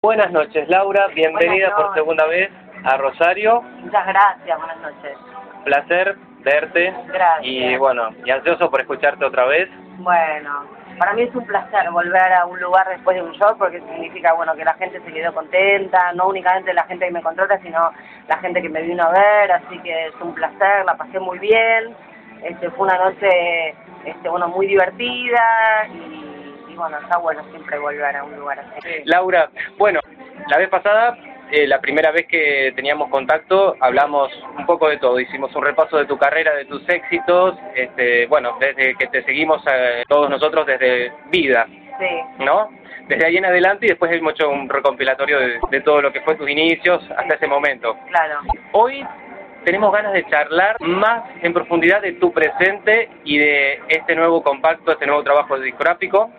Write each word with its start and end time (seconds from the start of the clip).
Buenas 0.00 0.30
noches, 0.30 0.68
Laura. 0.68 1.08
Bienvenida 1.08 1.74
por 1.74 1.92
segunda 1.92 2.24
vez 2.26 2.48
a 2.84 2.96
Rosario. 2.98 3.62
Muchas 3.80 4.06
gracias. 4.06 4.56
Buenas 4.56 4.78
noches. 4.78 5.18
Placer 5.64 6.16
verte. 6.44 6.94
Gracias. 7.08 7.40
Y 7.42 7.76
bueno, 7.78 8.10
y 8.24 8.30
ansioso 8.30 8.70
por 8.70 8.80
escucharte 8.80 9.24
otra 9.24 9.46
vez. 9.46 9.68
Bueno, 9.96 10.66
para 11.00 11.14
mí 11.14 11.22
es 11.22 11.34
un 11.34 11.44
placer 11.44 11.90
volver 11.90 12.32
a 12.32 12.46
un 12.46 12.60
lugar 12.60 12.88
después 12.88 13.16
de 13.16 13.24
un 13.24 13.32
show 13.32 13.58
porque 13.58 13.80
significa 13.80 14.34
bueno 14.34 14.54
que 14.54 14.64
la 14.64 14.74
gente 14.74 15.00
se 15.00 15.12
quedó 15.12 15.34
contenta, 15.34 16.12
no 16.12 16.28
únicamente 16.28 16.72
la 16.72 16.84
gente 16.84 17.06
que 17.06 17.12
me 17.12 17.22
contrata, 17.22 17.58
sino 17.58 17.90
la 18.28 18.36
gente 18.38 18.62
que 18.62 18.68
me 18.68 18.82
vino 18.82 19.02
a 19.02 19.10
ver, 19.10 19.50
así 19.50 19.80
que 19.80 20.06
es 20.06 20.14
un 20.20 20.32
placer, 20.32 20.84
la 20.84 20.96
pasé 20.96 21.18
muy 21.18 21.40
bien. 21.40 21.92
Este 22.44 22.70
fue 22.70 22.86
una 22.86 22.98
noche 22.98 23.74
este 24.04 24.28
bueno 24.28 24.46
muy 24.46 24.68
divertida 24.68 25.88
y 25.92 26.27
bueno, 26.78 26.98
está 26.98 27.18
bueno 27.18 27.44
siempre 27.50 27.78
volver 27.78 28.16
a 28.16 28.24
un 28.24 28.36
lugar 28.36 28.60
así. 28.60 29.02
Laura, 29.04 29.50
bueno, 29.76 30.00
la 30.46 30.56
vez 30.56 30.68
pasada, 30.68 31.18
eh, 31.50 31.66
la 31.66 31.80
primera 31.80 32.10
vez 32.12 32.26
que 32.26 32.72
teníamos 32.76 33.10
contacto, 33.10 33.76
hablamos 33.80 34.32
un 34.56 34.64
poco 34.64 34.88
de 34.88 34.98
todo, 34.98 35.18
hicimos 35.18 35.54
un 35.54 35.64
repaso 35.64 35.98
de 35.98 36.06
tu 36.06 36.16
carrera, 36.16 36.54
de 36.54 36.64
tus 36.64 36.88
éxitos, 36.88 37.58
este, 37.74 38.26
bueno, 38.26 38.56
desde 38.60 38.94
que 38.94 39.08
te 39.08 39.22
seguimos 39.24 39.62
eh, 39.70 40.04
todos 40.08 40.30
nosotros 40.30 40.66
desde 40.66 41.12
vida, 41.30 41.66
sí. 41.98 42.44
¿no? 42.44 42.70
Desde 43.08 43.26
ahí 43.26 43.36
en 43.38 43.46
adelante 43.46 43.86
y 43.86 43.88
después 43.88 44.12
hemos 44.12 44.34
hecho 44.34 44.48
un 44.48 44.68
recompilatorio 44.68 45.40
de, 45.40 45.60
de 45.70 45.80
todo 45.80 46.00
lo 46.00 46.12
que 46.12 46.20
fue 46.20 46.36
tus 46.36 46.48
inicios 46.48 47.02
hasta 47.16 47.34
ese 47.34 47.46
momento. 47.46 47.96
Claro. 48.10 48.40
Hoy 48.72 49.04
tenemos 49.64 49.92
ganas 49.92 50.12
de 50.12 50.24
charlar 50.26 50.76
más 50.80 51.24
en 51.42 51.52
profundidad 51.52 52.02
de 52.02 52.12
tu 52.12 52.32
presente 52.32 53.08
y 53.24 53.38
de 53.38 53.80
este 53.88 54.14
nuevo 54.14 54.42
compacto, 54.42 54.92
este 54.92 55.06
nuevo 55.06 55.22
trabajo 55.22 55.58
discográfico 55.58 56.30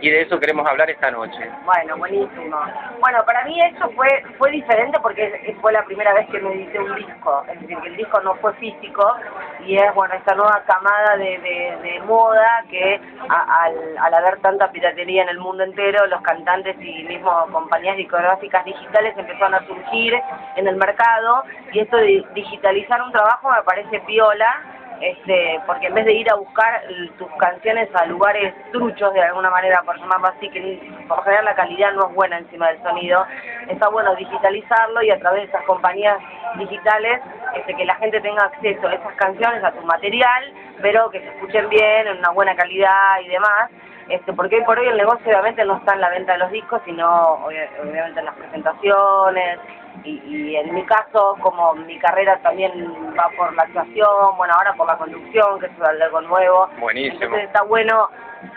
y 0.00 0.10
de 0.10 0.22
eso 0.22 0.38
queremos 0.38 0.66
hablar 0.66 0.90
esta 0.90 1.10
noche. 1.10 1.50
Bueno, 1.64 1.96
buenísimo. 1.96 2.58
Bueno, 3.00 3.24
para 3.24 3.44
mí 3.44 3.60
eso 3.60 3.90
fue 3.90 4.08
fue 4.38 4.50
diferente 4.50 4.98
porque 5.00 5.56
fue 5.60 5.72
la 5.72 5.84
primera 5.84 6.14
vez 6.14 6.28
que 6.28 6.40
me 6.40 6.54
edité 6.54 6.78
un 6.78 6.94
disco, 6.94 7.44
es 7.52 7.60
decir, 7.60 7.78
que 7.78 7.88
el 7.88 7.96
disco 7.96 8.20
no 8.20 8.34
fue 8.36 8.52
físico 8.54 9.14
y 9.60 9.76
es, 9.76 9.94
bueno, 9.94 10.14
esta 10.14 10.34
nueva 10.34 10.62
camada 10.66 11.16
de, 11.16 11.38
de, 11.82 12.00
moda 12.06 12.64
que 12.70 13.00
al, 13.28 13.98
al 13.98 14.14
haber 14.14 14.40
tanta 14.40 14.70
piratería 14.72 15.22
en 15.22 15.28
el 15.28 15.38
mundo 15.38 15.62
entero, 15.62 16.06
los 16.06 16.22
cantantes 16.22 16.76
y 16.80 17.04
mismo 17.04 17.46
compañías 17.52 17.96
discográficas 17.96 18.64
digitales 18.64 19.16
empezaron 19.16 19.54
a 19.54 19.66
surgir 19.66 20.14
en 20.56 20.66
el 20.66 20.76
mercado 20.76 21.44
y 21.72 21.80
esto 21.80 21.96
de 21.96 22.24
digitalizar 22.34 23.02
un 23.02 23.12
trabajo 23.12 23.50
me 23.50 23.62
parece 23.62 24.00
piola 24.00 24.79
este, 25.00 25.60
porque 25.66 25.86
en 25.86 25.94
vez 25.94 26.04
de 26.04 26.12
ir 26.12 26.30
a 26.30 26.34
buscar 26.34 26.82
tus 27.18 27.30
canciones 27.38 27.88
a 27.94 28.04
lugares 28.06 28.54
truchos 28.72 29.12
de 29.14 29.22
alguna 29.22 29.50
manera, 29.50 29.82
por 29.82 29.98
llamarlo 29.98 30.28
así, 30.28 30.48
que 30.50 30.78
por 31.08 31.24
general 31.24 31.46
la 31.46 31.54
calidad 31.54 31.92
no 31.92 32.08
es 32.08 32.14
buena 32.14 32.38
encima 32.38 32.68
del 32.68 32.82
sonido, 32.82 33.24
está 33.68 33.88
bueno 33.88 34.14
digitalizarlo 34.16 35.02
y 35.02 35.10
a 35.10 35.18
través 35.18 35.42
de 35.42 35.48
esas 35.48 35.64
compañías 35.64 36.18
digitales 36.58 37.20
este, 37.54 37.74
que 37.74 37.84
la 37.84 37.94
gente 37.96 38.20
tenga 38.20 38.44
acceso 38.44 38.88
a 38.88 38.94
esas 38.94 39.14
canciones, 39.14 39.64
a 39.64 39.72
tu 39.72 39.82
material, 39.86 40.52
pero 40.82 41.10
que 41.10 41.20
se 41.20 41.28
escuchen 41.28 41.68
bien, 41.68 42.06
en 42.06 42.18
una 42.18 42.30
buena 42.30 42.54
calidad 42.54 43.20
y 43.24 43.28
demás. 43.28 43.70
Este, 44.08 44.32
porque 44.32 44.56
hoy 44.56 44.64
por 44.64 44.78
hoy 44.78 44.88
el 44.88 44.96
negocio 44.96 45.24
obviamente 45.26 45.64
no 45.64 45.76
está 45.76 45.94
en 45.94 46.00
la 46.00 46.10
venta 46.10 46.32
de 46.32 46.38
los 46.38 46.50
discos, 46.50 46.82
sino 46.84 47.44
obviamente 47.44 48.18
en 48.18 48.26
las 48.26 48.34
presentaciones, 48.34 49.60
y, 50.04 50.56
en 50.56 50.74
mi 50.74 50.84
caso, 50.84 51.36
como 51.40 51.74
mi 51.74 51.98
carrera 51.98 52.38
también 52.42 52.72
va 53.18 53.28
por 53.36 53.54
la 53.54 53.62
actuación, 53.62 54.36
bueno, 54.36 54.54
ahora 54.54 54.74
por 54.74 54.86
la 54.86 54.96
conducción, 54.96 55.60
que 55.60 55.66
es 55.66 55.72
algo 55.80 56.20
nuevo. 56.22 56.68
Buenísimo. 56.78 57.22
Entonces 57.22 57.46
está 57.46 57.62
bueno 57.62 58.08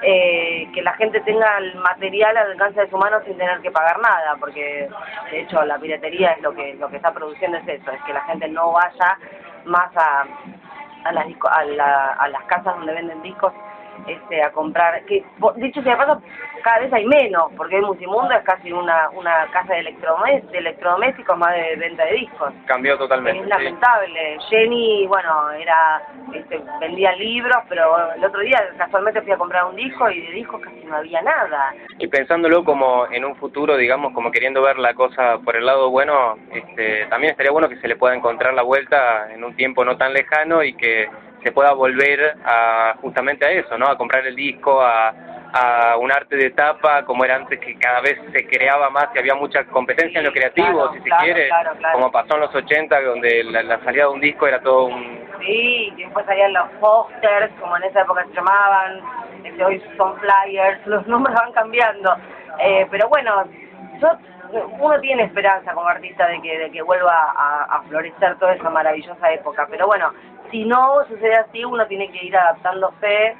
eh, 0.01 0.69
que 0.73 0.81
la 0.81 0.93
gente 0.93 1.19
tenga 1.21 1.57
el 1.57 1.75
material 1.75 2.37
al 2.37 2.51
alcance 2.51 2.81
de 2.81 2.89
su 2.89 2.97
mano 2.97 3.21
sin 3.25 3.37
tener 3.37 3.59
que 3.61 3.71
pagar 3.71 3.99
nada, 3.99 4.35
porque 4.39 4.89
de 5.31 5.41
hecho 5.41 5.63
la 5.63 5.77
piratería 5.77 6.31
es 6.31 6.41
lo 6.41 6.53
que 6.53 6.75
lo 6.75 6.89
que 6.89 6.97
está 6.97 7.13
produciendo 7.13 7.57
es 7.57 7.67
eso, 7.67 7.91
es 7.91 8.01
que 8.03 8.13
la 8.13 8.21
gente 8.21 8.47
no 8.47 8.71
vaya 8.71 9.17
más 9.65 9.95
a, 9.97 10.25
a, 11.03 11.11
las, 11.11 11.25
a, 11.49 12.13
a 12.13 12.27
las 12.29 12.43
casas 12.45 12.75
donde 12.75 12.93
venden 12.93 13.21
discos 13.21 13.53
este, 14.07 14.43
a 14.43 14.51
comprar, 14.51 15.03
que 15.05 15.23
dicho 15.57 15.81
sea 15.81 15.97
paso, 15.97 16.21
cada 16.63 16.79
vez 16.79 16.93
hay 16.93 17.05
menos, 17.05 17.51
porque 17.57 17.79
Musimundo 17.81 18.33
es 18.33 18.43
casi 18.43 18.71
una, 18.71 19.09
una 19.11 19.47
casa 19.51 19.73
de, 19.73 19.79
electrodomésticos 20.53 21.37
más 21.37 21.53
de 21.53 21.75
venta 21.75 22.05
de 22.05 22.13
discos. 22.13 22.53
Cambió 22.65 22.97
totalmente. 22.97 23.41
Es 23.41 23.47
lamentable. 23.47 24.37
Jenny, 24.49 25.05
bueno, 25.07 25.51
era 25.51 26.01
este, 26.33 26.61
vendía 26.79 27.11
libros, 27.13 27.57
pero 27.69 28.13
el 28.13 28.23
otro 28.23 28.39
día 28.41 28.57
casualmente 28.77 29.21
fui 29.21 29.31
a 29.31 29.37
comprar 29.37 29.65
un 29.65 29.75
disco 29.75 30.09
y 30.09 30.21
de 30.21 30.31
discos 30.31 30.61
casi 30.61 30.83
no 30.85 30.95
había 30.95 31.21
nada. 31.21 31.73
Y 31.99 32.07
pensándolo 32.07 32.63
como 32.63 33.07
en 33.11 33.25
un 33.25 33.35
futuro, 33.35 33.75
digamos, 33.77 34.13
como 34.13 34.31
queriendo 34.31 34.61
ver 34.61 34.79
la 34.79 34.93
cosa 34.93 35.37
por 35.43 35.55
el 35.55 35.65
lado 35.65 35.89
bueno, 35.89 36.37
este, 36.51 37.05
también 37.07 37.31
estaría 37.31 37.51
bueno 37.51 37.69
que 37.69 37.77
se 37.77 37.87
le 37.87 37.95
pueda 37.95 38.15
encontrar 38.15 38.53
la 38.53 38.63
vuelta 38.63 39.31
en 39.33 39.43
un 39.43 39.55
tiempo 39.55 39.83
no 39.83 39.97
tan 39.97 40.13
lejano 40.13 40.63
y 40.63 40.73
que 40.73 41.09
se 41.43 41.51
pueda 41.51 41.73
volver 41.73 42.35
a 42.45 42.95
justamente 43.01 43.45
a 43.45 43.51
eso, 43.51 43.77
¿no? 43.77 43.87
A 43.87 43.97
comprar 43.97 44.25
el 44.25 44.35
disco, 44.35 44.81
a, 44.81 45.13
a 45.53 45.97
un 45.97 46.11
arte 46.11 46.35
de 46.35 46.49
tapa 46.49 47.05
como 47.05 47.23
era 47.23 47.35
antes 47.35 47.59
que 47.59 47.77
cada 47.77 48.01
vez 48.01 48.19
se 48.31 48.47
creaba 48.47 48.89
más 48.89 49.09
y 49.13 49.19
había 49.19 49.35
mucha 49.35 49.63
competencia 49.65 50.19
en 50.19 50.25
lo 50.25 50.31
creativo, 50.31 50.91
si 50.93 50.99
se 51.01 51.09
quiere, 51.21 51.49
como 51.93 52.11
pasó 52.11 52.35
en 52.35 52.41
los 52.41 52.55
80 52.55 53.01
donde 53.01 53.43
la, 53.43 53.79
salida 53.83 54.05
de 54.05 54.09
un 54.09 54.19
disco 54.19 54.47
era 54.47 54.59
todo 54.61 54.85
un... 54.85 55.23
Sí, 55.39 55.93
después 55.95 56.25
salían 56.25 56.53
los 56.53 56.69
posters, 56.79 57.51
como 57.59 57.77
en 57.77 57.83
esa 57.83 58.01
época 58.01 58.25
se 58.25 58.33
llamaban, 58.33 59.01
este, 59.43 59.63
hoy 59.63 59.83
son 59.95 60.17
flyers, 60.19 60.79
los 60.87 61.05
nombres 61.05 61.35
van 61.35 61.51
cambiando, 61.51 62.15
eh, 62.59 62.87
pero 62.89 63.07
bueno, 63.09 63.43
yo 64.01 64.09
uno 64.79 64.99
tiene 65.01 65.23
esperanza 65.23 65.71
como 65.73 65.87
artista 65.87 66.27
de 66.27 66.41
que, 66.41 66.57
de 66.57 66.71
que 66.71 66.81
vuelva 66.81 67.31
a, 67.35 67.63
a 67.65 67.83
florecer 67.83 68.37
toda 68.39 68.53
esa 68.53 68.69
maravillosa 68.71 69.31
época, 69.31 69.67
pero 69.69 69.85
bueno, 69.85 70.11
si 70.53 70.63
no 70.65 71.03
sucede 71.07 71.35
así, 71.35 71.65
uno 71.65 71.85
tiene 71.87 72.11
que 72.11 72.27
ir 72.27 72.37
adaptándose 72.37 73.35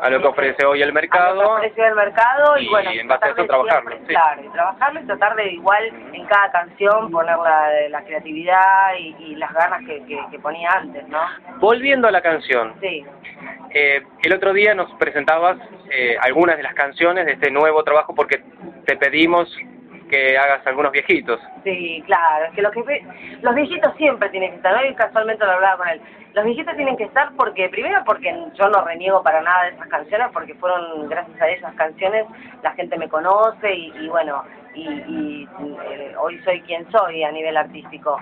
a 0.00 0.10
lo 0.10 0.20
que 0.20 0.26
ofrece 0.26 0.66
hoy 0.66 0.82
el 0.82 0.92
mercado. 0.92 1.30
A 1.30 1.34
lo 1.34 1.40
que 1.40 1.66
ofrece 1.66 1.86
el 1.86 1.94
mercado 1.94 2.58
y, 2.58 2.68
bueno, 2.68 2.90
en 2.90 3.08
base 3.08 3.26
a 3.26 3.28
eso 3.30 3.46
trabajarlo. 3.46 3.96
Claro, 4.06 4.42
y 4.44 4.48
trabajarlo 4.48 5.00
y 5.00 5.06
tratar 5.06 5.36
de 5.36 5.52
igual 5.52 5.84
en 6.12 6.26
cada 6.26 6.50
canción 6.50 7.10
poner 7.10 7.36
la, 7.38 7.88
la 7.88 8.04
creatividad 8.04 8.94
y, 8.98 9.34
las 9.36 9.52
ganas 9.52 9.80
que, 9.86 10.02
que, 10.30 10.38
ponía 10.38 10.70
antes, 10.72 11.08
¿no? 11.08 11.20
Volviendo 11.58 12.08
a 12.08 12.10
la 12.10 12.20
canción. 12.20 12.74
Sí. 12.80 13.04
Eh, 13.70 14.02
el 14.22 14.32
otro 14.34 14.52
día 14.52 14.74
nos 14.74 14.92
presentabas 14.94 15.56
eh, 15.90 16.16
algunas 16.20 16.56
de 16.58 16.62
las 16.62 16.74
canciones 16.74 17.24
de 17.24 17.32
este 17.32 17.50
nuevo 17.50 17.82
trabajo 17.82 18.14
porque 18.14 18.42
te 18.84 18.96
pedimos 18.96 19.48
que 20.12 20.36
hagas 20.36 20.66
algunos 20.66 20.92
viejitos. 20.92 21.40
Sí, 21.64 22.02
claro, 22.04 22.44
es 22.44 22.52
que 22.52 22.60
los, 22.60 22.70
que, 22.70 23.02
los 23.40 23.54
viejitos 23.54 23.96
siempre 23.96 24.28
tienen 24.28 24.50
que 24.50 24.56
estar, 24.56 24.76
hoy 24.76 24.94
casualmente 24.94 25.42
lo 25.42 25.52
hablaba 25.52 25.78
con 25.78 25.88
él, 25.88 26.02
los 26.34 26.44
viejitos 26.44 26.76
tienen 26.76 26.98
que 26.98 27.04
estar 27.04 27.32
porque, 27.34 27.70
primero 27.70 28.02
porque 28.04 28.30
yo 28.52 28.68
no 28.68 28.84
reniego 28.84 29.22
para 29.22 29.40
nada 29.40 29.64
de 29.64 29.70
esas 29.70 29.88
canciones, 29.88 30.28
porque 30.34 30.54
fueron 30.56 31.08
gracias 31.08 31.40
a 31.40 31.48
esas 31.48 31.74
canciones 31.76 32.26
la 32.62 32.72
gente 32.72 32.98
me 32.98 33.08
conoce 33.08 33.74
y, 33.74 34.06
bueno, 34.08 34.44
y, 34.74 35.48
eh, 35.88 36.14
hoy 36.18 36.38
soy 36.44 36.60
quien 36.60 36.86
soy 36.92 37.24
a 37.24 37.32
nivel 37.32 37.56
artístico 37.56 38.18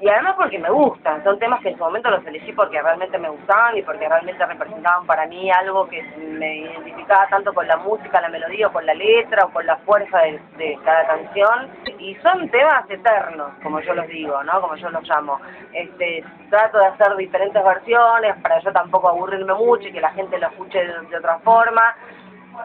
y 0.00 0.08
además 0.08 0.34
porque 0.36 0.58
me 0.58 0.70
gustan, 0.70 1.22
son 1.22 1.38
temas 1.38 1.60
que 1.60 1.68
en 1.68 1.76
su 1.76 1.84
momento 1.84 2.10
los 2.10 2.26
elegí 2.26 2.52
porque 2.52 2.80
realmente 2.80 3.18
me 3.18 3.28
gustaban 3.28 3.76
y 3.76 3.82
porque 3.82 4.08
realmente 4.08 4.46
representaban 4.46 5.06
para 5.06 5.26
mí 5.26 5.50
algo 5.50 5.86
que 5.88 6.02
me 6.16 6.56
identificaba 6.60 7.26
tanto 7.28 7.52
con 7.52 7.68
la 7.68 7.76
música, 7.76 8.20
la 8.20 8.30
melodía 8.30 8.68
o 8.68 8.72
con 8.72 8.86
la 8.86 8.94
letra 8.94 9.44
o 9.44 9.50
con 9.50 9.66
la 9.66 9.76
fuerza 9.78 10.20
de, 10.20 10.78
cada 10.84 11.06
canción 11.06 11.68
y 11.98 12.14
son 12.16 12.48
temas 12.48 12.88
eternos, 12.88 13.52
como 13.62 13.80
yo 13.80 13.92
los 13.92 14.06
digo, 14.08 14.42
¿no? 14.42 14.60
Como 14.62 14.76
yo 14.76 14.88
los 14.88 15.06
llamo. 15.06 15.38
Este, 15.74 16.24
trato 16.48 16.78
de 16.78 16.86
hacer 16.86 17.14
diferentes 17.16 17.62
versiones 17.62 18.36
para 18.42 18.58
yo 18.60 18.72
tampoco 18.72 19.08
aburrirme 19.10 19.52
mucho 19.52 19.86
y 19.86 19.92
que 19.92 20.00
la 20.00 20.12
gente 20.12 20.38
lo 20.38 20.46
escuche 20.48 20.82
de 20.82 21.16
otra 21.16 21.38
forma 21.40 21.94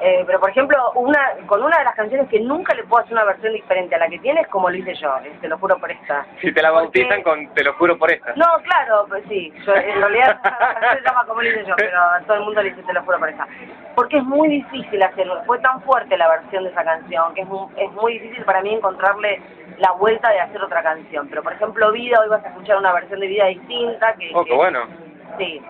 Eh, 0.01 0.23
pero 0.25 0.39
por 0.39 0.49
ejemplo, 0.49 0.77
una 0.95 1.19
con 1.45 1.63
una 1.63 1.77
de 1.77 1.83
las 1.83 1.95
canciones 1.95 2.29
que 2.29 2.39
nunca 2.39 2.73
le 2.73 2.83
puedo 2.83 3.03
hacer 3.03 3.13
una 3.13 3.25
versión 3.25 3.53
diferente 3.53 3.95
a 3.95 3.99
la 3.99 4.07
que 4.07 4.19
tiene 4.19 4.41
es 4.41 4.47
como 4.47 4.69
lo 4.69 4.75
hice 4.75 4.95
yo, 4.95 5.17
eh, 5.23 5.33
te 5.41 5.47
lo 5.47 5.57
juro 5.57 5.77
por 5.77 5.91
esta. 5.91 6.25
Si 6.41 6.51
te 6.53 6.61
la 6.61 6.71
bautizan 6.71 7.21
con 7.23 7.47
te 7.53 7.63
lo 7.63 7.73
juro 7.73 7.97
por 7.97 8.11
esta. 8.11 8.33
No, 8.35 8.45
claro, 8.63 9.05
pues 9.07 9.23
sí, 9.27 9.53
yo, 9.65 9.75
en 9.75 9.99
realidad 9.99 10.39
se 10.93 11.01
llama 11.01 11.25
como 11.27 11.41
lo 11.41 11.49
hice 11.49 11.65
yo, 11.65 11.75
pero 11.77 11.99
a 11.99 12.21
todo 12.21 12.37
el 12.37 12.43
mundo 12.43 12.61
le 12.61 12.69
dice 12.69 12.83
te 12.83 12.93
lo 12.93 13.03
juro 13.03 13.19
por 13.19 13.29
esta. 13.29 13.47
Porque 13.95 14.17
es 14.17 14.23
muy 14.23 14.49
difícil 14.49 15.01
hacerlo, 15.01 15.41
fue 15.45 15.59
tan 15.59 15.81
fuerte 15.83 16.17
la 16.17 16.27
versión 16.27 16.63
de 16.63 16.69
esa 16.69 16.83
canción 16.83 17.33
que 17.33 17.41
es 17.41 17.47
muy, 17.47 17.67
es 17.77 17.91
muy 17.93 18.13
difícil 18.19 18.43
para 18.43 18.61
mí 18.61 18.73
encontrarle 18.73 19.41
la 19.77 19.91
vuelta 19.91 20.29
de 20.31 20.39
hacer 20.39 20.61
otra 20.61 20.83
canción. 20.83 21.27
Pero 21.29 21.43
por 21.43 21.53
ejemplo, 21.53 21.91
Vida, 21.91 22.19
hoy 22.21 22.29
vas 22.29 22.43
a 22.43 22.49
escuchar 22.49 22.77
una 22.77 22.93
versión 22.93 23.19
de 23.19 23.27
Vida 23.27 23.45
distinta 23.45 24.13
que... 24.13 24.31
Oh, 24.33 24.43
qué 24.43 24.53
bueno. 24.53 24.81
Sí, 25.37 25.61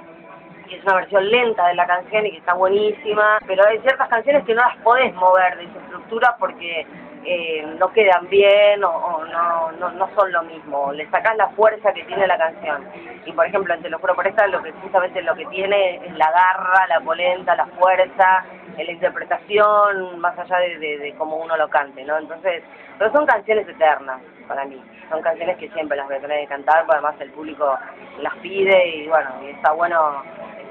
y 0.68 0.76
es 0.76 0.84
una 0.84 0.96
versión 0.96 1.30
lenta 1.30 1.68
de 1.68 1.76
la 1.76 1.86
canción 1.86 2.26
y 2.26 2.32
que 2.32 2.38
está 2.38 2.54
buenísima, 2.54 3.40
pero 3.46 3.66
hay 3.66 3.80
ciertas 3.80 4.08
canciones 4.10 4.44
que 4.46 4.54
no 4.54 4.62
las 4.62 4.78
podés 4.78 5.14
mover 5.16 5.58
de 5.58 5.64
esa 5.66 5.80
estructura 5.80 6.36
porque 6.40 6.86
eh, 7.26 7.66
no 7.80 7.92
quedan 7.92 8.30
bien 8.30 8.84
o, 8.84 9.26
no, 9.26 9.72
no, 9.74 9.92
no, 9.92 10.10
son 10.16 10.32
lo 10.32 10.44
mismo, 10.44 10.92
le 10.94 11.10
sacás 11.10 11.36
la 11.38 11.50
fuerza 11.50 11.92
que 11.94 12.04
tiene 12.04 12.28
la 12.28 12.38
canción. 12.38 12.86
Y 13.26 13.32
por 13.32 13.48
ejemplo, 13.48 13.74
en 13.74 13.82
Te 13.82 13.90
lo 13.90 14.00
juro 14.00 14.16
por 14.16 14.28
esta, 14.28 14.48
lo 14.48 14.62
que 14.62 14.72
justamente 14.74 15.22
lo 15.22 15.36
que 15.36 15.46
tiene 15.48 15.96
es 16.06 16.14
la 16.18 16.30
garra, 16.32 16.88
la 16.88 17.00
polenta, 17.02 17.56
la 17.56 17.66
fuerza, 17.66 18.46
la 18.78 18.92
interpretación, 18.92 20.20
más 20.20 20.38
allá 20.38 20.58
de, 20.58 20.78
de, 20.78 21.16
cómo 21.18 21.38
uno 21.38 21.58
lo 21.58 21.68
cante, 21.70 22.04
¿no? 22.04 22.18
Entonces, 22.18 22.64
pero 22.98 23.12
son 23.12 23.26
canciones 23.26 23.68
eternas 23.68 24.22
para 24.48 24.66
mí, 24.66 24.82
son 25.10 25.22
canciones 25.22 25.58
que 25.58 25.70
siempre 25.70 25.98
las 25.98 26.08
voy 26.08 26.18
a 26.18 26.22
tener 26.22 26.42
que 26.42 26.48
cantar, 26.48 26.86
porque 26.86 26.94
además 26.94 27.16
el 27.20 27.32
público 27.32 27.78
las 28.20 28.36
pide 28.38 28.88
y 28.88 29.08
bueno, 29.08 29.30
y 29.44 29.50
está 29.50 29.72
bueno 29.74 30.24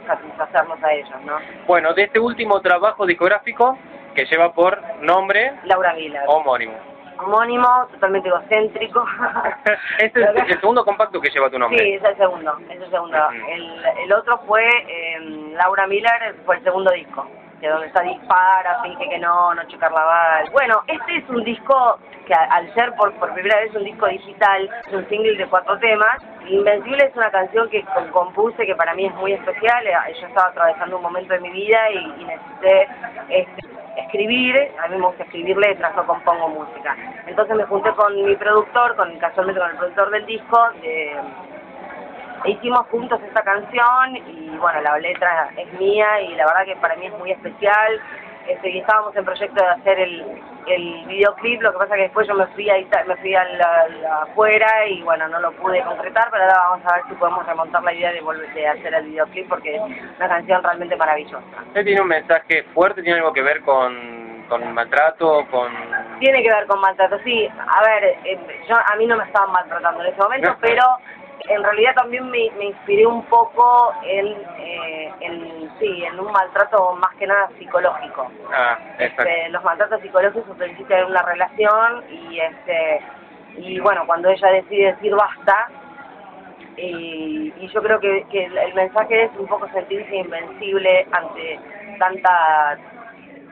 satisfacernos 0.07 0.83
a 0.83 0.93
ellos, 0.93 1.21
¿no? 1.25 1.39
Bueno, 1.67 1.95
de 1.95 2.05
este 2.05 2.19
último 2.19 2.61
trabajo 2.61 3.07
discográfico 3.07 3.79
que 4.15 4.27
lleva 4.27 4.53
por 4.53 4.81
nombre 5.01 5.53
Laura 5.65 5.95
Miller. 5.95 6.23
Homónimo. 6.27 6.75
Homónimo, 7.19 7.87
totalmente 7.93 8.29
egocéntrico. 8.29 9.05
este 9.99 10.21
es 10.21 10.51
el 10.51 10.61
segundo 10.61 10.85
compacto 10.85 11.21
que 11.21 11.31
lleva 11.31 11.49
tu 11.49 11.59
nombre. 11.59 11.79
Sí, 11.79 11.95
es 11.95 12.05
el 12.05 12.17
segundo, 12.17 12.57
es 12.69 12.81
el 12.81 12.91
segundo. 12.91 13.19
el, 13.49 13.85
el, 14.05 14.13
otro 14.13 14.39
fue 14.47 14.67
eh, 14.69 15.21
Laura 15.53 15.87
Miller, 15.87 16.35
fue 16.45 16.57
el 16.57 16.65
segundo 16.65 16.91
disco 16.91 17.27
que 17.65 17.71
donde 17.71 17.87
está 17.87 18.03
dispara, 18.03 18.83
finge 18.83 19.09
que 19.09 19.19
no, 19.19 19.55
no 19.55 19.65
chocar 19.69 19.91
la 19.91 20.05
bala. 20.05 20.51
Bueno, 20.53 20.83
este 20.87 21.17
es 21.17 21.29
un 21.31 21.43
disco 21.45 21.99
que 22.27 22.35
al 22.35 22.73
ser 22.75 22.93
por, 22.93 23.11
por 23.15 23.33
primera 23.33 23.59
vez 23.61 23.75
un 23.75 23.85
disco 23.85 24.07
digital, 24.07 24.69
es 24.87 24.93
un 24.93 25.09
single 25.09 25.35
de 25.39 25.47
cuatro 25.47 25.79
temas. 25.79 26.19
Invencible 26.47 27.07
es 27.07 27.17
una 27.17 27.31
canción 27.31 27.71
que 27.71 27.83
compuse 28.13 28.67
que 28.67 28.77
para 28.77 28.93
mí 28.93 29.07
es 29.07 29.15
muy 29.15 29.33
especial. 29.33 29.87
Eh, 29.87 29.95
yo 30.21 30.27
estaba 30.27 30.49
atravesando 30.49 30.99
un 30.99 31.05
momento 31.05 31.33
de 31.33 31.41
mi 31.41 31.51
vida 31.53 31.91
y, 31.91 32.25
necesité 32.25 32.89
este, 33.31 33.69
escribir, 33.97 34.71
a 34.83 34.89
mí 34.89 34.97
me 34.97 35.07
gusta 35.07 35.25
escribir 35.25 35.57
letras, 35.57 35.97
no 35.97 36.07
compongo 36.07 36.51
música. 36.51 36.95
Entonces 37.27 37.57
me 37.57 37.65
junté 37.65 37.93
con 37.93 38.15
mi 38.27 38.37
productor, 38.37 38.95
con 38.97 39.19
casualmente 39.21 39.59
con 39.59 39.71
el 39.71 39.77
productor 39.79 40.11
del 40.11 40.27
disco, 40.27 40.69
de, 40.83 41.17
hicimos 42.45 42.87
juntos 42.89 43.21
esta 43.23 43.43
canción 43.43 44.17
y 44.17 44.57
bueno, 44.59 44.81
la 44.81 44.99
letra 44.99 45.51
es 45.57 45.73
mía 45.75 46.21
y 46.21 46.35
la 46.35 46.47
verdad 46.47 46.65
que 46.65 46.77
para 46.77 46.97
mí 46.97 47.07
es 47.07 47.19
muy 47.19 47.33
especial. 47.33 48.01
Este, 48.47 48.69
y 48.69 48.79
estábamos 48.79 49.17
en 49.17 49.25
proyecto 49.25 49.55
de 49.55 49.71
hacer 49.71 49.99
el, 49.99 50.23
el 50.67 51.05
videoclip, 51.07 51.63
lo 51.63 51.73
que 51.73 51.79
pasa 51.79 51.95
que 51.97 52.03
después 52.03 52.29
yo 52.29 52.35
me 52.35 52.47
fui 52.49 52.69
a, 52.69 52.75
me 53.07 53.17
fui 53.17 53.35
a 53.35 53.45
la, 53.45 53.87
afuera 54.23 54.69
y 54.87 55.03
bueno, 55.03 55.29
no 55.29 55.41
lo 55.41 55.53
pude 55.53 55.83
concretar, 55.83 56.29
pero 56.31 56.45
ahora 56.45 56.59
vamos 56.69 56.87
a 56.87 56.97
ver 56.97 57.05
si 57.09 57.15
podemos 57.15 57.47
remontar 57.47 57.83
la 57.83 57.95
idea 57.95 58.13
de 58.13 58.21
volver 58.21 58.67
a 58.67 58.73
hacer 58.73 58.93
el 58.93 59.07
videoclip 59.07 59.49
porque 59.49 59.77
es 59.77 59.81
una 59.81 60.29
canción 60.29 60.63
realmente 60.63 60.95
maravillosa. 60.95 61.43
¿Usted 61.69 61.85
tiene 61.85 62.03
un 62.03 62.09
mensaje 62.09 62.65
fuerte? 62.75 63.03
¿Tiene 63.03 63.21
algo 63.21 63.33
que 63.33 63.43
ver 63.43 63.63
con, 63.63 64.45
con 64.51 64.75
maltrato? 64.75 65.47
con 65.51 65.73
Tiene 66.21 66.43
que 66.43 66.51
ver 66.51 66.67
con 66.67 66.81
maltrato, 66.81 67.19
sí. 67.25 67.49
A 67.49 67.83
ver, 67.83 68.05
eh, 68.25 68.39
yo, 68.69 68.77
a 68.77 68.95
mí 68.97 69.07
no 69.07 69.17
me 69.17 69.25
estaban 69.25 69.53
maltratando 69.53 70.03
en 70.03 70.13
ese 70.13 70.21
momento, 70.21 70.55
pero 70.61 70.83
en 71.49 71.63
realidad 71.63 71.95
también 71.95 72.31
me, 72.31 72.51
me 72.59 72.67
inspiré 72.67 73.07
un 73.07 73.23
poco 73.27 73.93
en, 74.05 74.27
eh, 74.59 75.13
en, 75.21 75.71
sí, 75.79 76.05
en 76.05 76.19
un 76.19 76.33
maltrato 76.33 76.95
más 76.95 77.15
que 77.17 77.27
nada 77.27 77.49
psicológico. 77.59 78.31
Ah, 78.53 78.79
este, 78.99 79.49
los 79.51 79.63
maltratos 79.63 80.01
psicológicos 80.01 80.57
se 80.57 80.95
en 80.95 81.05
una 81.07 81.23
relación 81.23 82.05
y 82.11 82.41
este 82.41 83.03
y 83.57 83.79
bueno, 83.79 84.05
cuando 84.07 84.31
ella 84.31 84.49
decide 84.49 84.95
decir 84.95 85.15
basta, 85.15 85.69
y, 86.77 87.53
y 87.57 87.69
yo 87.73 87.83
creo 87.83 88.01
que, 88.01 88.27
que 88.31 88.47
el 88.47 88.75
mensaje 88.75 89.25
es 89.25 89.31
un 89.39 89.47
poco 89.47 89.69
sentirse 89.69 90.17
invencible 90.17 91.07
ante 91.13 91.61
tanta 91.99 92.79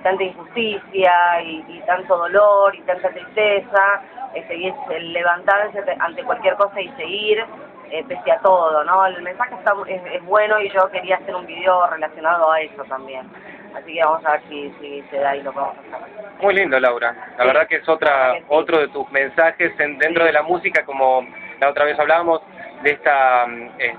tanta 0.02 0.24
injusticia 0.24 1.12
y, 1.42 1.64
y 1.68 1.80
tanto 1.86 2.16
dolor 2.16 2.74
y 2.74 2.80
tanta 2.82 3.10
tristeza, 3.10 4.02
este, 4.34 4.56
y 4.56 4.68
es 4.68 4.74
el 4.90 5.12
levantarse 5.12 5.78
ante 6.00 6.24
cualquier 6.24 6.56
cosa 6.56 6.80
y 6.80 6.88
seguir 6.96 7.44
eh, 7.90 8.04
pese 8.06 8.32
a 8.32 8.38
todo, 8.38 8.84
¿no? 8.84 9.06
El 9.06 9.22
mensaje 9.22 9.54
está, 9.54 9.74
es, 9.86 10.24
bueno 10.24 10.60
y 10.60 10.70
yo 10.70 10.88
quería 10.90 11.16
hacer 11.16 11.34
un 11.34 11.46
video 11.46 11.86
relacionado 11.88 12.50
a 12.50 12.60
eso 12.60 12.84
también. 12.84 13.28
Así 13.74 13.94
que 13.94 14.04
vamos 14.04 14.24
a 14.26 14.32
ver 14.32 14.42
si, 14.48 14.70
si 14.80 15.02
se 15.10 15.16
da 15.18 15.34
y 15.34 15.42
lo 15.42 15.52
podemos 15.52 15.76
hacer. 15.78 16.40
Muy 16.40 16.54
lindo, 16.54 16.78
Laura. 16.78 17.14
La 17.38 17.44
verdad 17.44 17.66
que 17.66 17.76
es 17.76 17.88
otra 17.88 18.34
otro 18.48 18.78
de 18.78 18.88
tus 18.88 19.10
mensajes 19.10 19.72
en, 19.78 19.98
dentro 19.98 20.24
de 20.24 20.32
la 20.32 20.42
música, 20.42 20.84
como 20.84 21.26
la 21.60 21.70
otra 21.70 21.84
vez 21.84 21.98
hablábamos, 21.98 22.42
de 22.82 22.90
esta... 22.90 23.46
Eh, 23.78 23.94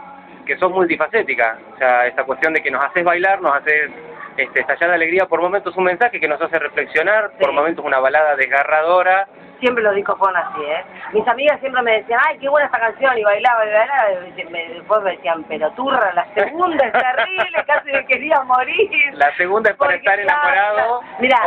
que 0.46 0.58
sos 0.58 0.72
multifacética, 0.72 1.58
o 1.74 1.78
sea, 1.78 2.06
esta 2.06 2.26
cuestión 2.26 2.54
de 2.54 2.62
que 2.62 2.70
nos 2.70 2.84
haces 2.84 3.04
bailar, 3.04 3.42
nos 3.42 3.56
haces 3.56 3.90
este, 4.38 4.62
estallar 4.62 4.90
de 4.90 4.96
alegría, 4.96 5.26
por 5.26 5.42
momentos 5.42 5.76
un 5.78 5.86
mensaje 5.86 6.20
que 6.20 6.28
nos 6.28 6.42
hace 6.42 6.60
reflexionar, 6.60 7.32
por 7.40 7.54
momentos 7.54 7.86
una 7.86 8.00
balada 8.00 8.36
desgarradora, 8.36 9.28
siempre 9.64 9.82
los 9.82 9.96
discos 9.96 10.18
fueron 10.18 10.36
así, 10.36 10.62
¿eh? 10.62 10.84
Mis 11.14 11.26
amigas 11.26 11.58
siempre 11.62 11.82
me 11.82 11.94
decían, 12.00 12.20
ay, 12.28 12.38
qué 12.38 12.50
buena 12.50 12.66
esta 12.66 12.80
canción, 12.80 13.18
y 13.18 13.24
bailaba, 13.24 13.66
y 13.66 13.72
bailaba, 13.72 14.12
y 14.12 14.44
me, 14.46 14.68
después 14.74 15.02
me 15.04 15.12
decían, 15.12 15.46
pero 15.48 15.72
turra, 15.72 16.12
la 16.14 16.26
segunda 16.34 16.86
es 16.86 16.92
terrible, 16.92 17.64
casi 17.68 17.92
me 17.92 18.06
quería 18.06 18.42
morir. 18.42 19.14
La 19.14 19.34
segunda 19.38 19.72
es 19.72 19.78
para 19.78 19.96
estar 19.96 20.20
enamorado. 20.20 21.02
Mira, 21.20 21.38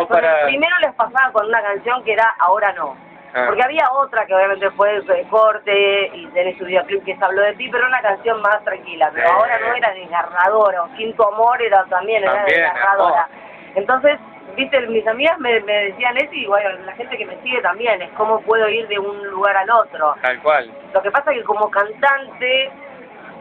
primero 0.47 0.75
les 0.81 0.95
pasaba 0.95 1.31
con 1.33 1.47
una 1.47 1.63
canción 1.63 2.03
que 2.05 2.15
era 2.15 2.35
Ahora 2.39 2.73
no. 2.73 2.97
Ah. 3.35 3.45
Porque 3.49 3.63
había 3.63 3.87
otra 3.93 4.25
que 4.25 4.35
obviamente 4.35 4.71
fue 4.71 4.99
de 5.03 5.23
corte 5.29 6.11
y 6.15 6.27
tenés 6.29 6.57
su 6.57 6.65
videoclip 6.65 7.05
que 7.05 7.17
se 7.17 7.25
habló 7.25 7.43
de 7.43 7.53
ti, 7.55 7.69
pero 7.71 7.87
una 7.87 8.01
canción 8.01 8.41
más 8.41 8.65
tranquila. 8.65 9.11
Pero 9.13 9.31
ahora 9.31 9.59
no 9.59 9.75
era 9.75 9.93
desgarradora, 9.93 10.85
o 10.85 10.93
Quinto 10.97 11.29
Amor 11.35 11.61
era 11.61 11.85
también, 11.85 12.23
era 12.23 12.45
desgarradora. 12.45 13.29
Entonces, 13.75 14.19
viste, 14.57 14.81
mis 14.89 15.07
amigas 15.07 15.39
me, 15.39 15.61
me 15.61 15.85
decían 15.85 16.17
eso 16.17 16.33
y 16.33 16.47
bueno, 16.47 16.71
la 16.85 16.93
gente 16.93 17.17
que 17.17 17.27
me 17.27 17.41
sigue 17.43 17.61
también, 17.63 18.03
es 18.03 18.11
cómo 18.13 18.41
puedo 18.41 18.69
ir 18.69 18.89
de 18.89 18.99
un 18.99 19.27
lugar 19.29 19.57
al 19.57 19.71
otro. 19.71 20.15
Tal 20.23 20.41
cual. 20.43 20.71
Lo 20.93 21.03
que 21.03 21.11
pasa 21.11 21.31
es 21.31 21.39
que 21.39 21.45
como 21.45 21.71
cantante 21.71 22.73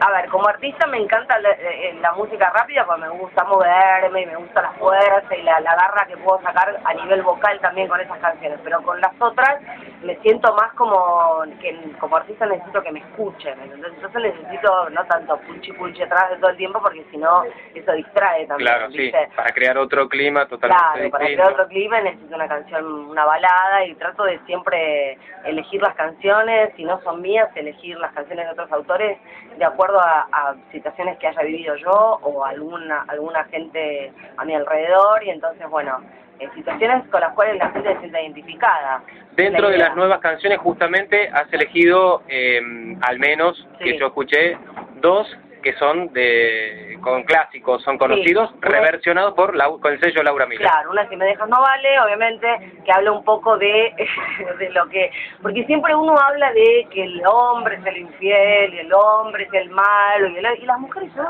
a 0.00 0.10
ver, 0.10 0.28
como 0.28 0.46
artista 0.48 0.86
me 0.86 0.98
encanta 0.98 1.38
la, 1.38 1.50
eh, 1.50 1.96
la, 2.00 2.12
música 2.12 2.50
rápida 2.50 2.84
porque 2.84 3.02
me 3.02 3.08
gusta 3.08 3.44
moverme 3.44 4.22
y 4.22 4.26
me 4.26 4.36
gusta 4.36 4.62
la 4.62 4.72
fuerza 4.72 5.34
y 5.34 5.42
la, 5.42 5.58
la, 5.60 5.74
garra 5.74 6.06
que 6.06 6.16
puedo 6.18 6.40
sacar 6.42 6.78
a 6.84 6.94
nivel 6.94 7.22
vocal 7.22 7.58
también 7.60 7.88
con 7.88 8.00
esas 8.00 8.18
canciones, 8.18 8.58
pero 8.62 8.82
con 8.82 9.00
las 9.00 9.12
otras 9.18 9.58
me 10.06 10.16
siento 10.20 10.54
más 10.54 10.72
como 10.74 11.42
que 11.60 11.76
como 11.98 12.16
artista 12.16 12.46
necesito 12.46 12.82
que 12.82 12.92
me 12.92 13.00
escuchen, 13.00 13.58
entonces 13.60 14.22
necesito 14.22 14.90
no 14.90 15.04
tanto 15.06 15.36
punchi 15.40 15.72
punchi 15.72 16.02
atrás 16.02 16.30
de 16.30 16.36
todo 16.36 16.50
el 16.50 16.56
tiempo 16.56 16.80
porque 16.80 17.04
si 17.10 17.16
no 17.16 17.42
eso 17.74 17.92
distrae 17.92 18.46
también. 18.46 18.70
Claro, 18.70 18.90
sí, 18.92 19.12
para 19.34 19.52
crear 19.52 19.76
otro 19.78 20.08
clima 20.08 20.46
totalmente 20.46 20.84
Claro, 20.94 21.10
para 21.10 21.26
crear 21.26 21.52
otro 21.52 21.66
clima 21.68 22.00
necesito 22.00 22.36
una 22.36 22.48
canción, 22.48 22.84
una 23.10 23.24
balada 23.24 23.84
y 23.84 23.94
trato 23.96 24.24
de 24.24 24.38
siempre 24.46 25.18
elegir 25.44 25.82
las 25.82 25.94
canciones, 25.96 26.72
si 26.76 26.84
no 26.84 27.00
son 27.02 27.20
mías, 27.20 27.48
elegir 27.56 27.98
las 27.98 28.12
canciones 28.12 28.46
de 28.46 28.52
otros 28.52 28.70
autores 28.72 29.18
de 29.58 29.64
acuerdo 29.64 30.00
a, 30.00 30.54
situaciones 30.70 31.18
que 31.18 31.26
haya 31.26 31.42
vivido 31.42 31.74
yo 31.76 31.90
o 31.90 32.44
alguna, 32.44 33.04
alguna 33.08 33.44
gente 33.44 34.12
a 34.36 34.44
mi 34.44 34.54
alrededor 34.54 35.24
y 35.24 35.30
entonces, 35.30 35.68
bueno, 35.68 36.00
en 36.38 36.54
situaciones 36.54 37.06
con 37.08 37.20
las 37.20 37.32
cuales 37.34 37.56
la 37.56 37.70
gente 37.70 37.92
se 37.94 38.00
siente 38.00 38.22
identificada. 38.22 39.02
Dentro 39.34 39.68
de 39.68 39.78
las 39.78 39.94
nuevas 39.96 40.20
canciones 40.20 40.58
justamente 40.58 41.28
has 41.28 41.52
elegido, 41.52 42.22
eh, 42.28 42.60
al 43.02 43.18
menos 43.18 43.66
que 43.78 43.98
yo 43.98 44.06
escuché, 44.06 44.58
dos 45.00 45.26
que 45.66 45.72
son 45.74 46.12
de 46.12 46.96
con 47.00 47.24
clásicos, 47.24 47.82
son 47.82 47.98
conocidos, 47.98 48.54
reversionados 48.60 49.34
por 49.34 49.56
la, 49.56 49.66
con 49.66 49.92
el 49.92 50.00
sello 50.00 50.22
Laura 50.22 50.46
Miller. 50.46 50.62
Claro, 50.62 50.92
una 50.92 51.08
si 51.08 51.16
me 51.16 51.24
dejas 51.24 51.48
no 51.48 51.60
vale, 51.60 52.00
obviamente, 52.00 52.46
que 52.84 52.92
habla 52.92 53.10
un 53.10 53.24
poco 53.24 53.58
de, 53.58 53.92
de 54.60 54.70
lo 54.70 54.88
que, 54.88 55.10
porque 55.42 55.64
siempre 55.64 55.92
uno 55.92 56.14
habla 56.16 56.52
de 56.52 56.86
que 56.92 57.02
el 57.02 57.20
hombre 57.26 57.76
es 57.76 57.86
el 57.86 57.96
infiel, 57.96 58.74
y 58.74 58.78
el 58.78 58.92
hombre 58.92 59.42
es 59.42 59.54
el 59.54 59.70
malo, 59.70 60.28
y, 60.28 60.38
y 60.38 60.66
las 60.66 60.78
mujeres 60.78 61.10
son 61.16 61.26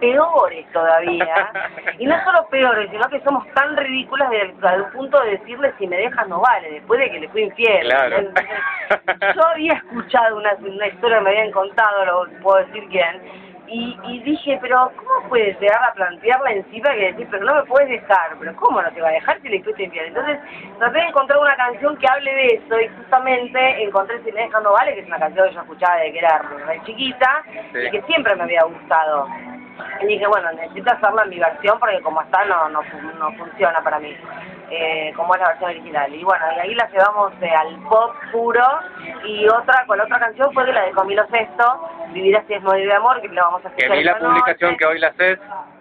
peores 0.00 0.66
todavía, 0.72 1.50
y 1.98 2.06
no 2.06 2.22
solo 2.24 2.46
peores, 2.48 2.90
sino 2.90 3.08
que 3.08 3.20
somos 3.20 3.46
tan 3.54 3.76
ridículas 3.76 4.30
desde 4.30 4.74
el 4.74 4.84
punto 4.92 5.20
de 5.22 5.32
decirle 5.32 5.72
si 5.78 5.86
me 5.86 5.96
dejas 5.96 6.28
no 6.28 6.40
vale, 6.40 6.70
después 6.70 7.00
de 7.00 7.10
que 7.10 7.20
le 7.20 7.28
fui 7.28 7.42
infiel. 7.42 7.88
Claro. 7.88 8.16
yo 9.34 9.46
había 9.46 9.74
escuchado 9.74 10.36
una, 10.36 10.54
una 10.60 10.86
historia 10.86 11.18
que 11.18 11.24
me 11.24 11.30
habían 11.30 11.52
contado, 11.52 12.04
lo 12.04 12.40
puedo 12.40 12.64
decir 12.66 12.84
quién, 12.90 13.46
Y, 13.68 13.98
y 14.04 14.20
dije, 14.22 14.58
pero 14.60 14.92
¿cómo 14.96 15.28
puedes 15.28 15.58
llegar 15.60 15.82
a 15.82 15.92
plantearla 15.94 16.52
encima 16.52 16.92
que 16.92 17.12
decir, 17.12 17.26
pero 17.30 17.44
no 17.44 17.54
me 17.56 17.64
puedes 17.64 17.88
dejar? 17.88 18.36
¿Pero 18.38 18.54
cómo 18.56 18.80
no 18.80 18.92
te 18.92 19.00
va 19.00 19.08
a 19.08 19.12
dejar 19.12 19.40
si 19.42 19.48
le 19.48 19.62
fuiste 19.62 19.82
infiel? 19.84 20.06
Entonces 20.06 20.38
traté 20.78 20.98
de 20.98 21.06
encontrar 21.06 21.40
una 21.40 21.56
canción 21.56 21.96
que 21.96 22.06
hable 22.06 22.32
de 22.32 22.46
eso 22.54 22.80
y 22.80 22.88
justamente 22.96 23.82
encontré 23.82 24.22
Si 24.22 24.30
me 24.30 24.42
dejan 24.42 24.62
no 24.62 24.72
vale, 24.72 24.94
que 24.94 25.00
es 25.00 25.06
una 25.06 25.18
canción 25.18 25.48
que 25.48 25.54
yo 25.54 25.60
escuchaba 25.60 25.96
desde 25.96 26.12
que 26.12 26.18
era 26.18 26.38
re 26.38 26.80
chiquita 26.84 27.42
y 27.74 27.90
que 27.90 28.02
siempre 28.02 28.36
me 28.36 28.44
había 28.44 28.62
gustado. 28.62 29.26
Y 30.02 30.06
dije, 30.06 30.26
bueno, 30.26 30.52
necesito 30.52 30.90
hacerla 30.92 31.22
en 31.24 31.30
mi 31.30 31.38
versión 31.38 31.78
porque 31.78 32.00
como 32.00 32.22
está 32.22 32.44
no, 32.44 32.68
no, 32.68 32.80
no 33.18 33.32
funciona 33.38 33.80
para 33.82 33.98
mí, 33.98 34.16
eh, 34.70 35.12
como 35.16 35.34
es 35.34 35.40
la 35.40 35.48
versión 35.48 35.70
original. 35.70 36.14
Y 36.14 36.24
bueno, 36.24 36.44
y 36.56 36.60
ahí 36.60 36.74
la 36.74 36.88
llevamos 36.90 37.32
eh, 37.40 37.50
al 37.50 37.76
pop 37.88 38.14
puro 38.32 38.64
y 39.24 39.46
otra, 39.48 39.84
con 39.86 40.00
otra 40.00 40.18
canción 40.18 40.52
fue 40.52 40.64
de 40.64 40.72
la 40.72 40.82
de 40.84 40.92
Camilo 40.92 41.26
Sexto, 41.28 41.90
Vivir 42.12 42.36
así 42.36 42.54
es 42.54 42.62
morir 42.62 42.86
de 42.86 42.94
amor, 42.94 43.20
que 43.20 43.28
la 43.28 43.42
vamos 43.42 43.64
a 43.64 43.68
escuchar 43.68 43.90
Que 43.90 43.98
vi 43.98 44.04
la 44.04 44.18
publicación 44.18 44.70
noche. 44.72 44.78
que 44.78 44.86
hoy 44.86 44.98
la 44.98 45.08
haces. 45.08 45.38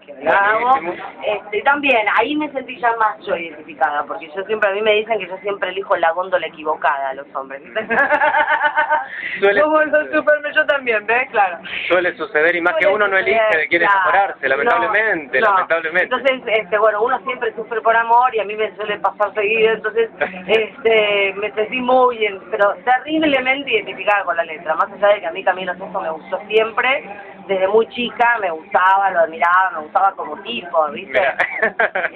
Buenísimo. 0.07 0.93
Este, 1.25 1.61
también, 1.63 2.05
ahí 2.17 2.35
me 2.35 2.49
sentí 2.51 2.77
ya 2.79 2.95
más 2.97 3.17
yo 3.25 3.35
identificada, 3.35 4.03
porque 4.03 4.29
yo 4.35 4.43
siempre, 4.45 4.69
a 4.69 4.73
mí 4.73 4.81
me 4.81 4.93
dicen 4.93 5.19
que 5.19 5.27
yo 5.27 5.37
siempre 5.37 5.69
elijo 5.69 5.95
la 5.97 6.11
góndola 6.11 6.47
equivocada 6.47 7.09
a 7.09 7.13
los 7.15 7.27
hombres. 7.35 7.61
Suele 9.39 9.61
Como 9.61 9.81
los. 9.83 10.11
Superman, 10.11 10.53
yo 10.53 10.65
también, 10.65 11.05
¿ves? 11.05 11.29
Claro. 11.31 11.57
Suele 11.87 12.15
suceder 12.15 12.55
y 12.55 12.61
más 12.61 12.75
que 12.75 12.87
uno 12.87 13.07
no 13.07 13.17
elige 13.17 13.39
de 13.57 13.67
quiere 13.67 13.85
claro. 13.85 13.99
enamorarse, 14.09 14.47
lamentablemente, 14.49 15.39
No, 15.41 15.47
no. 15.47 15.53
lamentablemente. 15.53 16.15
Entonces, 16.15 16.41
este, 16.47 16.77
bueno, 16.77 17.01
uno 17.03 17.19
siempre 17.25 17.53
sufre 17.55 17.81
por 17.81 17.95
amor 17.95 18.33
y 18.35 18.39
a 18.39 18.45
mí 18.45 18.55
me 18.55 18.73
suele 18.75 18.97
pasar 18.99 19.33
seguido, 19.33 19.73
entonces 19.73 20.09
este, 20.47 21.33
me 21.37 21.51
sentí 21.51 21.81
muy, 21.81 22.25
en- 22.25 22.39
pero 22.51 22.75
terriblemente 23.03 23.71
identificada 23.71 24.23
con 24.23 24.37
la 24.37 24.43
letra, 24.43 24.75
más 24.75 24.91
allá 24.91 25.07
de 25.09 25.19
que 25.19 25.27
a 25.27 25.31
mí 25.31 25.43
Camilo 25.43 25.73
Sesto 25.75 25.99
me 26.01 26.09
gustó 26.11 26.39
siempre, 26.47 27.03
desde 27.47 27.67
muy 27.67 27.87
chica 27.89 28.37
me 28.41 28.49
gustaba, 28.51 29.11
lo 29.11 29.19
admiraba, 29.21 29.71
me 29.75 29.79
gustaba 29.81 30.11
como 30.13 30.37
tipo, 30.43 30.87
¿viste? 30.91 31.21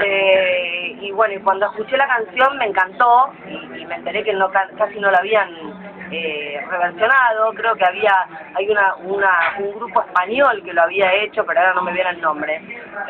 Eh, 0.02 0.98
y 1.02 1.12
bueno, 1.12 1.34
y 1.34 1.40
cuando 1.40 1.66
escuché 1.68 1.98
la 1.98 2.08
canción 2.08 2.58
me 2.58 2.66
encantó 2.66 3.32
y, 3.48 3.82
y 3.82 3.86
me 3.86 3.96
enteré 3.96 4.24
que 4.24 4.34
no, 4.34 4.50
ca- 4.50 4.70
casi 4.78 5.00
no 5.00 5.12
la 5.12 5.18
habían 5.18 5.50
eh, 6.12 6.62
reversionado, 6.70 7.54
creo 7.54 7.76
que 7.76 7.86
había, 7.86 8.14
hay 8.56 8.70
una, 8.70 8.96
una, 8.96 9.32
un 9.60 9.74
grupo 9.76 10.02
español 10.02 10.62
que 10.64 10.74
lo 10.74 10.84
había 10.84 11.14
hecho, 11.14 11.46
pero 11.46 11.60
ahora 11.60 11.74
no 11.74 11.82
me 11.84 11.92
viene 11.94 12.12
el 12.12 12.22
nombre, 12.22 12.62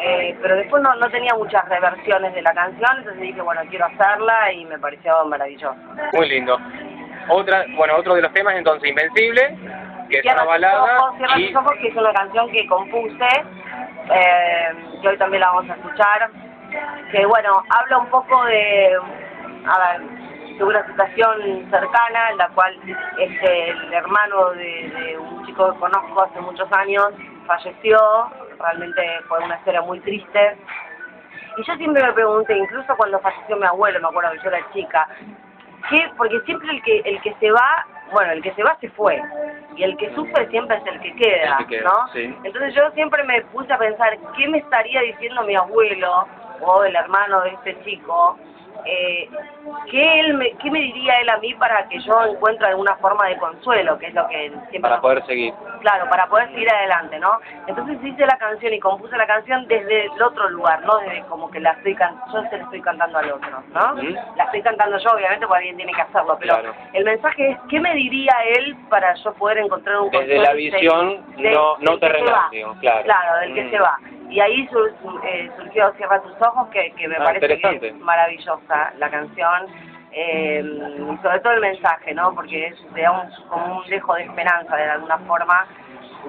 Eh, 0.01 0.37
pero 0.41 0.55
después 0.55 0.81
no, 0.83 0.95
no 0.95 1.09
tenía 1.09 1.33
muchas 1.35 1.67
reversiones 1.69 2.33
de 2.33 2.41
la 2.41 2.53
canción, 2.53 2.97
entonces 2.97 3.21
dije, 3.21 3.41
bueno, 3.41 3.61
quiero 3.69 3.85
hacerla 3.85 4.51
y 4.53 4.65
me 4.65 4.79
pareció 4.79 5.23
maravilloso. 5.25 5.75
Muy 6.13 6.27
lindo. 6.29 6.57
Otra, 7.29 7.63
bueno, 7.75 7.95
otro 7.97 8.15
de 8.15 8.21
los 8.23 8.33
temas 8.33 8.55
entonces, 8.55 8.89
Invencible, 8.89 9.55
que 10.09 10.19
es 10.19 10.25
una 10.25 10.43
tus 10.43 10.99
ojos, 10.99 11.17
Cierra 11.17 11.39
y 11.39 11.47
tus 11.47 11.55
ojos, 11.55 11.73
que 11.81 11.87
es 11.87 11.95
una 11.95 12.13
canción 12.13 12.51
que 12.51 12.67
compuse, 12.67 13.27
eh, 14.11 14.99
que 15.01 15.07
hoy 15.07 15.17
también 15.17 15.41
la 15.41 15.51
vamos 15.51 15.69
a 15.69 15.73
escuchar, 15.73 16.29
que 17.11 17.25
bueno, 17.25 17.63
habla 17.69 17.97
un 17.99 18.07
poco 18.07 18.43
de, 18.45 18.97
a 19.65 19.79
ver, 19.79 20.01
de 20.57 20.63
una 20.63 20.85
situación 20.85 21.67
cercana 21.69 22.29
en 22.31 22.37
la 22.37 22.49
cual 22.49 22.77
este, 23.17 23.69
el 23.69 23.93
hermano 23.93 24.51
de, 24.51 24.89
de 24.89 25.17
un 25.17 25.45
chico 25.45 25.71
que 25.73 25.79
conozco 25.79 26.23
hace 26.23 26.41
muchos 26.41 26.71
años 26.73 27.13
falleció, 27.49 27.97
realmente 28.59 29.01
fue 29.27 29.39
una 29.39 29.57
historia 29.57 29.81
muy 29.81 29.99
triste. 30.01 30.57
Y 31.57 31.63
yo 31.63 31.75
siempre 31.75 32.03
me 32.03 32.13
pregunté, 32.13 32.57
incluso 32.57 32.95
cuando 32.95 33.19
falleció 33.19 33.57
mi 33.57 33.65
abuelo, 33.65 33.99
me 33.99 34.07
acuerdo 34.07 34.31
que 34.31 34.39
yo 34.43 34.49
era 34.49 34.71
chica, 34.71 35.07
¿qué? 35.89 36.09
porque 36.17 36.39
siempre 36.41 36.71
el 36.71 36.81
que 36.83 36.99
el 36.99 37.21
que 37.21 37.33
se 37.39 37.51
va, 37.51 37.85
bueno, 38.11 38.31
el 38.33 38.41
que 38.41 38.53
se 38.53 38.63
va 38.63 38.77
se 38.79 38.89
fue, 38.89 39.21
y 39.75 39.83
el 39.83 39.95
que 39.97 40.13
sufre 40.15 40.47
siempre 40.49 40.77
es 40.77 40.85
el 40.85 40.99
que 41.01 41.15
queda, 41.15 41.57
El 41.59 41.65
que 41.65 41.77
queda, 41.77 41.89
¿no? 41.89 42.07
sí. 42.13 42.35
Entonces 42.43 42.73
yo 42.73 42.89
siempre 42.91 43.23
me 43.23 43.41
puse 43.43 43.71
a 43.71 43.77
pensar, 43.77 44.17
¿qué 44.35 44.47
me 44.47 44.59
estaría 44.59 45.01
diciendo 45.01 45.43
mi 45.43 45.55
abuelo 45.55 46.27
o 46.61 46.83
el 46.83 46.95
hermano 46.95 47.41
de 47.41 47.49
este 47.51 47.83
chico? 47.83 48.37
Eh, 48.85 49.29
¿qué, 49.91 50.19
él 50.21 50.33
me, 50.35 50.51
¿Qué 50.53 50.71
me 50.71 50.79
diría 50.79 51.19
él 51.21 51.29
a 51.29 51.37
mí 51.37 51.53
para 51.55 51.87
que 51.87 51.99
yo 51.99 52.23
encuentre 52.23 52.67
alguna 52.67 52.95
forma 52.95 53.27
de 53.27 53.37
consuelo, 53.37 53.97
que 53.99 54.07
es 54.07 54.13
lo 54.13 54.27
que 54.27 54.49
siempre 54.69 54.79
para 54.81 55.01
poder 55.01 55.25
seguir. 55.25 55.53
Claro, 55.81 56.09
para 56.09 56.27
poder 56.27 56.47
seguir 56.49 56.69
adelante, 56.71 57.19
¿no? 57.19 57.39
Entonces 57.67 57.97
hice 58.03 58.25
la 58.25 58.37
canción 58.37 58.73
y 58.73 58.79
compuse 58.79 59.15
la 59.17 59.27
canción 59.27 59.67
desde 59.67 60.05
el 60.05 60.21
otro 60.21 60.49
lugar, 60.49 60.81
no 60.83 60.97
desde 60.99 61.21
como 61.23 61.49
que 61.51 61.59
la 61.59 61.71
estoy 61.71 61.95
can 61.95 62.15
yo 62.33 62.41
se 62.49 62.57
la 62.57 62.63
estoy 62.63 62.81
cantando 62.81 63.17
al 63.19 63.31
otro, 63.31 63.63
¿no? 63.73 63.93
La 64.35 64.43
estoy 64.45 64.61
cantando 64.61 64.97
yo, 64.97 65.11
obviamente, 65.11 65.45
porque 65.45 65.57
alguien 65.59 65.77
tiene 65.77 65.93
que 65.93 66.01
hacerlo, 66.01 66.37
pero 66.39 66.53
Claro. 66.55 66.73
el 66.93 67.03
mensaje 67.05 67.51
es, 67.51 67.57
¿qué 67.69 67.79
me 67.79 67.93
diría 67.95 68.33
él 68.57 68.75
para 68.89 69.13
yo 69.15 69.33
poder 69.33 69.59
encontrar 69.59 69.97
un 69.99 70.09
Desde 70.09 70.17
consuelo 70.37 70.43
la 70.43 70.53
y 70.53 70.69
visión 70.69 71.25
no- 71.37 71.77
no 71.79 71.97
terrenal, 71.99 72.49
claro. 72.79 73.03
Claro, 73.03 73.39
del 73.41 73.53
que 73.53 73.63
Mm. 73.65 73.69
se 73.71 73.79
va. 73.79 73.99
Y 74.29 74.39
ahí 74.39 74.67
sur- 74.67 74.93
eh, 75.23 75.49
surgió 75.57 75.91
Cierra 75.93 76.21
tus 76.21 76.33
ojos, 76.41 76.67
que, 76.69 76.91
que 76.91 77.07
me 77.07 77.15
Ah, 77.17 77.23
parece 77.23 77.47
que 77.47 77.53
interesante. 77.55 77.87
es 77.89 77.95
maravillosa 77.97 78.93
la 78.97 79.09
canción. 79.09 79.67
Eh, 80.11 80.63
y 80.63 81.17
sobre 81.21 81.39
todo 81.39 81.53
el 81.53 81.61
mensaje, 81.61 82.13
¿no? 82.13 82.33
Porque 82.33 82.67
es, 82.67 82.75
te 82.93 83.01
da 83.01 83.11
un, 83.11 83.29
como 83.47 83.77
un 83.79 83.87
dejo 83.89 84.15
de 84.15 84.23
esperanza 84.23 84.75
de 84.75 84.83
alguna 84.89 85.17
forma 85.19 85.67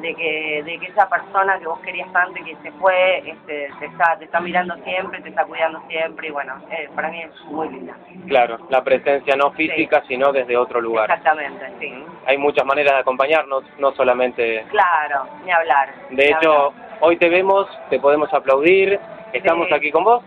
de 0.02 0.14
que, 0.14 0.62
de 0.64 0.78
que 0.78 0.86
esa 0.86 1.08
persona 1.08 1.58
que 1.58 1.66
vos 1.66 1.80
querías 1.80 2.10
tanto 2.12 2.38
y 2.38 2.44
que 2.44 2.56
se 2.62 2.70
fue, 2.72 3.18
este, 3.28 3.70
te 3.80 3.86
está, 3.86 4.16
te 4.18 4.26
está 4.26 4.38
mirando 4.38 4.76
siempre, 4.84 5.20
te 5.22 5.30
está 5.30 5.44
cuidando 5.46 5.80
siempre 5.88 6.28
y 6.28 6.30
bueno, 6.30 6.62
eh, 6.70 6.88
para 6.94 7.08
mí 7.08 7.22
es 7.22 7.44
muy 7.46 7.68
linda. 7.70 7.94
Claro, 8.28 8.58
la 8.68 8.84
presencia 8.84 9.34
no 9.34 9.50
física, 9.52 10.02
sino 10.06 10.30
desde 10.30 10.56
otro 10.56 10.80
lugar. 10.80 11.10
Exactamente, 11.10 11.66
sí. 11.80 12.04
Hay 12.26 12.36
muchas 12.38 12.64
maneras 12.66 12.94
de 12.94 13.00
acompañarnos, 13.00 13.64
no 13.78 13.90
solamente... 13.92 14.64
Claro, 14.70 15.26
ni 15.44 15.50
hablar. 15.50 15.88
De 16.10 16.16
ni 16.16 16.22
hecho, 16.24 16.66
hablar. 16.66 16.89
Hoy 17.00 17.16
te 17.16 17.28
vemos, 17.28 17.66
te 17.90 17.98
podemos 17.98 18.32
aplaudir, 18.32 18.98
estamos 19.32 19.68
Sí. 19.68 19.74
aquí 19.74 19.90
con 19.90 20.04
vos. 20.04 20.22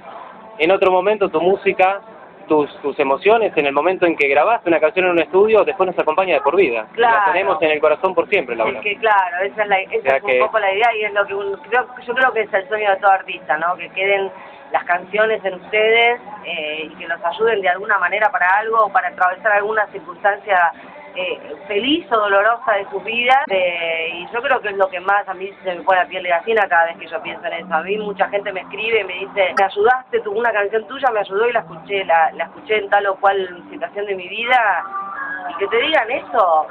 En 0.60 0.72
otro 0.72 0.92
momento 0.92 1.30
tu 1.30 1.42
música, 1.42 2.02
tus, 2.48 2.70
tus 2.82 3.00
emociones, 3.00 3.56
en 3.56 3.66
el 3.66 3.74
momento 3.74 4.06
en 4.06 4.16
que 4.18 4.28
grabaste 4.28 4.70
una 4.70 4.80
canción 4.80 5.06
en 5.06 5.12
un 5.14 5.20
estudio, 5.20 5.64
después 5.64 5.88
nos 5.88 5.98
acompaña 5.98 6.36
de 6.36 6.42
por 6.42 6.56
vida. 6.56 6.86
Claro. 6.94 7.18
La 7.26 7.32
tenemos 7.32 7.62
en 7.62 7.72
el 7.72 7.80
corazón 7.80 8.14
por 8.14 8.28
siempre, 8.28 8.54
Es 8.54 8.60
Laura. 8.60 8.82
que 8.82 8.98
claro, 8.98 9.38
esa 9.44 9.62
es, 9.64 9.68
la, 9.70 9.80
esa 9.80 10.02
sea 10.10 10.18
es 10.18 10.24
un 10.24 10.30
que- 10.30 10.40
poco 10.40 10.60
la 10.60 10.74
idea 10.74 10.90
y 11.00 11.04
es 11.06 11.14
lo 11.14 11.26
que 11.26 11.34
uno, 11.36 11.58
creo, 11.70 11.88
yo 12.06 12.14
creo 12.14 12.34
que 12.34 12.42
es 12.42 12.54
el 12.54 12.68
sueño 12.68 12.90
de 12.92 12.98
todo 12.98 13.12
artista, 13.12 13.58
¿no? 13.58 13.76
Que 13.78 13.90
queden 13.90 14.30
las 14.72 14.84
canciones 14.86 15.44
en 15.46 15.54
ustedes 15.54 16.20
eh, 16.46 16.90
y 16.92 16.96
que 16.96 17.08
los 17.08 17.24
ayuden 17.24 17.62
de 17.62 17.70
alguna 17.70 17.98
manera 18.00 18.30
para 18.32 18.48
algo 18.58 18.86
o 18.86 18.90
para 18.92 19.10
atravesar 19.10 19.54
alguna 19.54 19.86
circunstancia 19.88 20.72
eh, 21.16 21.56
feliz 21.68 22.06
o 22.12 22.18
dolorosa 22.18 22.74
de 22.74 22.90
sus 22.90 23.04
vidas. 23.04 23.44
Eh, 23.48 24.10
y 24.14 24.28
yo 24.34 24.42
creo 24.42 24.60
que 24.62 24.70
es 24.70 24.78
lo 24.78 24.90
que 24.90 25.00
más 25.00 25.28
a 25.28 25.34
mí 25.34 25.50
se 25.64 25.76
me 25.76 25.82
pone 25.84 26.00
la 26.00 26.08
piel 26.08 26.24
de 26.24 26.30
gallina 26.30 26.68
cada 26.68 26.86
vez 26.86 26.98
que 26.98 27.08
yo 27.08 27.22
pienso 27.22 27.46
en 27.48 27.54
eso. 27.54 27.74
A 27.74 27.84
mí 27.84 27.98
mucha 27.98 28.28
gente 28.30 28.52
me 28.52 28.62
escribe 28.62 29.02
y 29.02 29.04
me 29.04 29.14
dice, 29.14 29.54
me 29.58 29.64
ayudaste, 29.64 30.20
tu, 30.22 30.32
una 30.32 30.52
canción 30.52 30.88
tuya 30.88 31.10
me 31.12 31.20
ayudó 31.20 31.48
y 31.48 31.54
la 31.54 31.60
escuché, 31.60 32.04
la, 32.06 32.32
la 32.34 32.46
escuché 32.46 32.78
en 32.78 32.90
tal 32.90 33.06
o 33.08 33.16
cual 33.16 33.64
situación 33.70 34.06
de 34.06 34.16
mi 34.16 34.28
vida. 34.28 34.84
Y 35.50 35.56
que 35.56 35.68
te 35.68 35.78
digan 35.78 36.10
eso, 36.10 36.68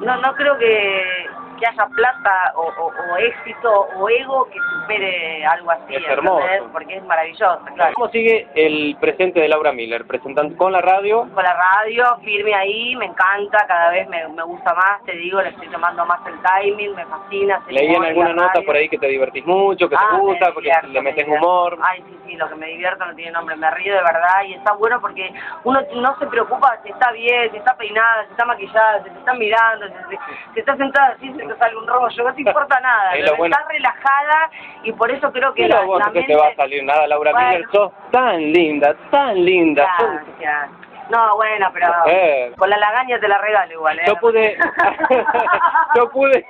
no 0.00 0.16
no 0.16 0.34
creo 0.34 0.56
que, 0.58 1.27
que 1.58 1.66
haya 1.66 1.86
plata 1.86 2.52
o, 2.56 2.62
o- 2.62 2.92
o 3.12 3.16
éxito 3.18 3.88
o 3.96 4.08
ego 4.08 4.48
que 4.50 4.58
supere 4.80 5.44
algo 5.46 5.70
así, 5.70 5.94
Es 5.94 6.02
¿entendés? 6.02 6.10
hermoso. 6.10 6.72
porque 6.72 6.96
es 6.96 7.02
maravilloso, 7.04 7.60
claro. 7.74 7.92
¿Cómo 7.94 8.08
sigue 8.08 8.48
el 8.54 8.96
presente 9.00 9.40
de 9.40 9.48
Laura 9.48 9.72
Miller? 9.72 10.06
Presentando 10.06 10.56
con 10.56 10.72
la 10.72 10.80
radio, 10.80 11.26
Con 11.34 11.42
la 11.44 11.54
radio, 11.54 12.04
firme 12.24 12.54
ahí, 12.54 12.94
me 12.96 13.06
encanta, 13.06 13.66
cada 13.66 13.90
vez 13.90 14.08
me, 14.08 14.26
me 14.28 14.42
gusta 14.42 14.72
más, 14.74 15.02
te 15.04 15.12
digo, 15.12 15.40
le 15.42 15.50
estoy 15.50 15.68
tomando 15.68 16.04
más 16.06 16.20
el 16.26 16.34
timing, 16.42 16.94
me 16.94 17.04
fascina. 17.06 17.60
leí 17.68 17.94
en 17.94 18.04
alguna 18.04 18.32
nota 18.32 18.54
radio. 18.54 18.66
por 18.66 18.76
ahí 18.76 18.88
que 18.88 18.98
te 18.98 19.06
divertís 19.08 19.44
mucho, 19.46 19.88
que 19.88 19.96
Ah, 19.96 20.06
te 20.10 20.16
me 20.16 20.20
gusta, 20.22 20.52
porque 20.52 20.68
divierto, 20.68 20.86
le 20.88 21.02
me 21.02 21.10
metes 21.10 21.26
humor. 21.28 21.78
Ay, 21.82 22.02
sí, 22.08 22.18
sí, 22.26 22.36
lo 22.36 22.48
que 22.48 22.54
me 22.54 22.66
divierto 22.68 23.04
no 23.04 23.14
tiene 23.14 23.32
nombre, 23.32 23.56
me 23.56 23.70
río 23.72 23.94
de 23.94 24.00
verdad 24.02 24.42
y 24.46 24.54
está 24.54 24.72
bueno 24.74 25.00
porque 25.00 25.32
uno 25.64 25.80
no 25.94 26.18
se 26.18 26.26
preocupa 26.26 26.78
si 26.82 26.90
está 26.90 27.10
bien, 27.12 27.50
si 27.50 27.56
está 27.58 27.76
peinada, 27.76 28.24
si 28.26 28.30
está 28.32 28.44
maquillada, 28.44 29.02
si 29.02 29.10
te 29.10 29.18
están 29.18 29.38
mirando, 29.38 29.86
si, 29.88 29.94
si- 30.10 30.18
si 30.54 30.60
está 30.60 30.76
sentada 30.76 31.08
así, 31.16 31.32
se 31.32 31.44
te 31.48 31.56
sale 31.58 31.76
un 31.76 31.86
rollo, 31.86 32.24
no 32.24 32.34
te 32.34 32.40
importa 32.42 32.78
nada, 32.82 33.14
Es 33.16 33.36
bueno. 33.36 33.54
estás 33.56 33.68
relajada 33.68 34.50
y 34.84 34.92
por 34.92 35.10
eso 35.10 35.32
creo 35.32 35.52
que 35.54 35.62
Pero 35.64 35.78
la, 35.80 35.84
vos 35.86 35.98
la 35.98 36.12
que 36.12 36.22
te 36.22 36.36
va 36.36 36.48
a 36.48 36.54
salir 36.54 36.84
nada, 36.84 37.06
Laura 37.06 37.32
Bueno. 37.32 37.48
Miller, 37.48 37.64
sos 37.72 37.92
tan 38.12 38.36
linda, 38.52 38.94
tan 39.10 39.44
linda. 39.44 39.88
sos- 39.98 40.08
Gracias. 40.38 40.70
No, 41.10 41.36
bueno, 41.36 41.68
pero 41.72 41.86
Eh. 42.06 42.52
con 42.58 42.68
la 42.68 42.76
lagaña 42.76 43.18
te 43.18 43.28
la 43.28 43.38
regalo 43.38 43.72
igual, 43.72 43.98
¿eh? 43.98 44.02
Yo 44.06 44.16
pude, 44.16 44.58
yo 45.94 46.10
pude, 46.10 46.46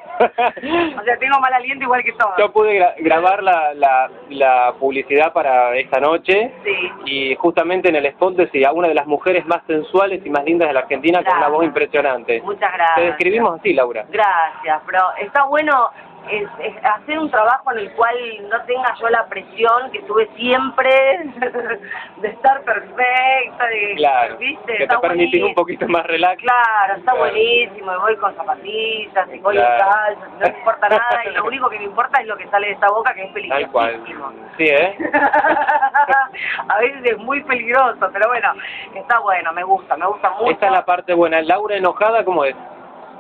O 0.99 1.03
sea, 1.05 1.17
tengo 1.19 1.39
mal 1.41 1.53
aliento 1.55 1.85
igual 1.85 2.03
que 2.03 2.13
todos. 2.13 2.35
yo 2.39 2.51
pude 2.53 2.79
gra- 2.81 2.95
grabar 2.99 3.43
la, 3.43 3.73
la, 3.75 4.11
la 4.31 4.73
publicidad 4.79 5.33
para 5.33 5.77
esta 5.77 6.01
noche 6.01 6.53
Sí. 6.65 6.93
y 7.05 7.35
justamente 7.37 7.89
en 7.89 7.97
el 7.97 8.07
spot 8.07 8.35
decía 8.35 8.73
una 8.73 8.89
de 8.89 8.95
las 8.95 9.07
mujeres 9.07 9.47
más 9.47 9.63
sensuales 9.67 10.25
y 10.25 10.31
más 10.31 10.45
lindas 10.45 10.69
de 10.69 10.75
la 10.75 10.81
Argentina 10.81 11.23
con 11.25 11.37
una 11.37 11.49
voz 11.49 11.65
impresionante. 11.65 12.41
Muchas 12.43 12.71
Te 12.71 12.77
gracias. 12.77 13.07
describimos 13.07 13.59
así, 13.61 13.73
Laura. 13.75 14.05
Gracias, 14.09 14.83
pero 14.87 15.03
está 15.21 15.45
bueno 15.45 15.91
es, 16.31 16.49
es 16.61 16.85
hacer 16.85 17.19
un 17.19 17.31
trabajo 17.31 17.73
en 17.73 17.79
el 17.79 17.93
cual 17.93 18.15
no 18.49 18.61
tenga 18.63 18.95
yo 19.01 19.09
la 19.09 19.27
presión 19.27 19.91
que 19.93 20.01
tuve 20.03 20.29
siempre 20.37 20.91
de 22.19 22.29
estar 22.29 22.63
perfecta, 22.63 23.67
de, 23.67 23.95
Claro, 23.97 24.37
¿viste? 24.39 24.77
que 24.77 24.83
Está 24.85 24.97
te 24.97 25.01
permitís 25.09 25.35
un 25.35 25.41
buenísimo. 25.41 25.55
poquito 25.55 25.89
más 25.89 26.07
relax. 26.07 26.43
Claro, 26.43 26.95
está 26.99 27.13
Claro. 27.13 27.19
buenísimo, 27.19 27.93
y 27.93 27.99
voy 27.99 28.17
con 28.17 28.35
zapatillas, 28.37 29.29
y 29.35 29.39
voy 29.39 29.55
Claro. 29.57 29.73
en 29.75 29.81
calzas, 29.81 30.31
no 30.33 30.39
me 30.41 30.59
importa 30.59 30.89
nada, 30.91 31.25
y 31.25 31.31
lo 31.31 31.45
único 31.45 31.69
que 31.71 31.79
me 31.79 31.85
importa 31.85 32.21
es 32.21 32.27
lo 32.27 32.37
que 32.37 32.49
sale 32.49 32.67
de 32.69 32.73
esta 32.75 32.89
boca, 32.89 33.15
que 33.15 33.23
es 33.25 33.49
Tal 33.49 33.71
cual. 33.71 33.91
peligrosísimo. 33.93 34.33
Sí, 34.57 34.65
¿eh? 34.69 34.97
A 36.69 36.79
veces 36.79 37.03
es 37.05 37.19
muy 37.19 37.43
peligroso, 37.45 38.09
pero 38.13 38.29
bueno, 38.29 38.53
está 38.95 39.19
bueno, 39.21 39.53
me 39.53 39.63
gusta, 39.65 39.97
me 39.97 40.07
gusta 40.07 40.31
mucho. 40.31 40.51
Esta 40.51 40.67
es 40.67 40.73
la 40.73 40.85
parte 40.85 41.15
buena. 41.15 41.41
Laura 41.43 41.77
enojada, 41.77 42.25
¿cómo 42.25 42.45
es? 42.45 42.55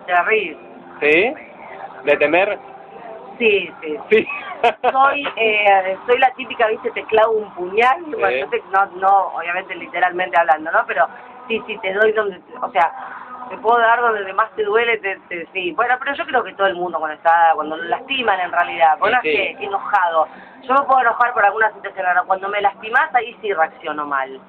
de 0.06 0.22
reír. 0.22 0.56
¿Sí? 1.00 1.34
¿De 2.04 2.16
temer? 2.16 2.58
Sí, 3.38 3.72
sí. 3.80 3.96
Sí. 4.10 4.28
Soy, 4.90 5.28
eh, 5.36 5.96
soy 6.06 6.18
la 6.18 6.30
típica, 6.32 6.66
viste, 6.66 6.90
te 6.90 7.04
clavo 7.04 7.32
un 7.32 7.50
puñal, 7.54 8.02
bueno, 8.06 8.30
yo 8.30 8.48
te- 8.48 8.62
no, 8.72 8.86
no, 8.96 9.16
obviamente 9.36 9.74
literalmente 9.76 10.36
hablando, 10.38 10.70
¿no? 10.72 10.84
Pero 10.86 11.06
sí, 11.46 11.62
sí, 11.66 11.78
te 11.78 11.92
doy 11.94 12.10
donde, 12.12 12.40
o 12.60 12.70
sea, 12.72 12.92
te 13.48 13.56
puedo 13.58 13.78
dar 13.78 14.00
donde 14.00 14.32
más 14.32 14.50
te 14.56 14.64
duele, 14.64 14.98
te, 14.98 15.16
te- 15.28 15.46
sí. 15.52 15.72
Bueno, 15.72 15.94
pero 16.00 16.14
yo 16.14 16.26
creo 16.26 16.42
que 16.42 16.54
todo 16.54 16.66
el 16.66 16.74
mundo 16.74 16.98
cuando 16.98 17.16
está, 17.16 17.52
cuando 17.54 17.76
lo 17.76 17.84
lastiman 17.84 18.40
en 18.40 18.50
realidad, 18.52 18.98
cuando 18.98 19.18
es 19.18 19.22
sí. 19.22 19.30
que 19.30 19.64
enojado. 19.64 20.26
Yo 20.62 20.74
me 20.74 20.82
puedo 20.82 21.00
enojar 21.00 21.32
por 21.32 21.44
alguna 21.44 21.72
situación, 21.72 22.04
ahora 22.06 22.22
cuando 22.26 22.48
me 22.48 22.60
lastimas 22.60 23.14
ahí 23.14 23.36
sí 23.40 23.52
reacciono 23.52 24.04
mal. 24.04 24.40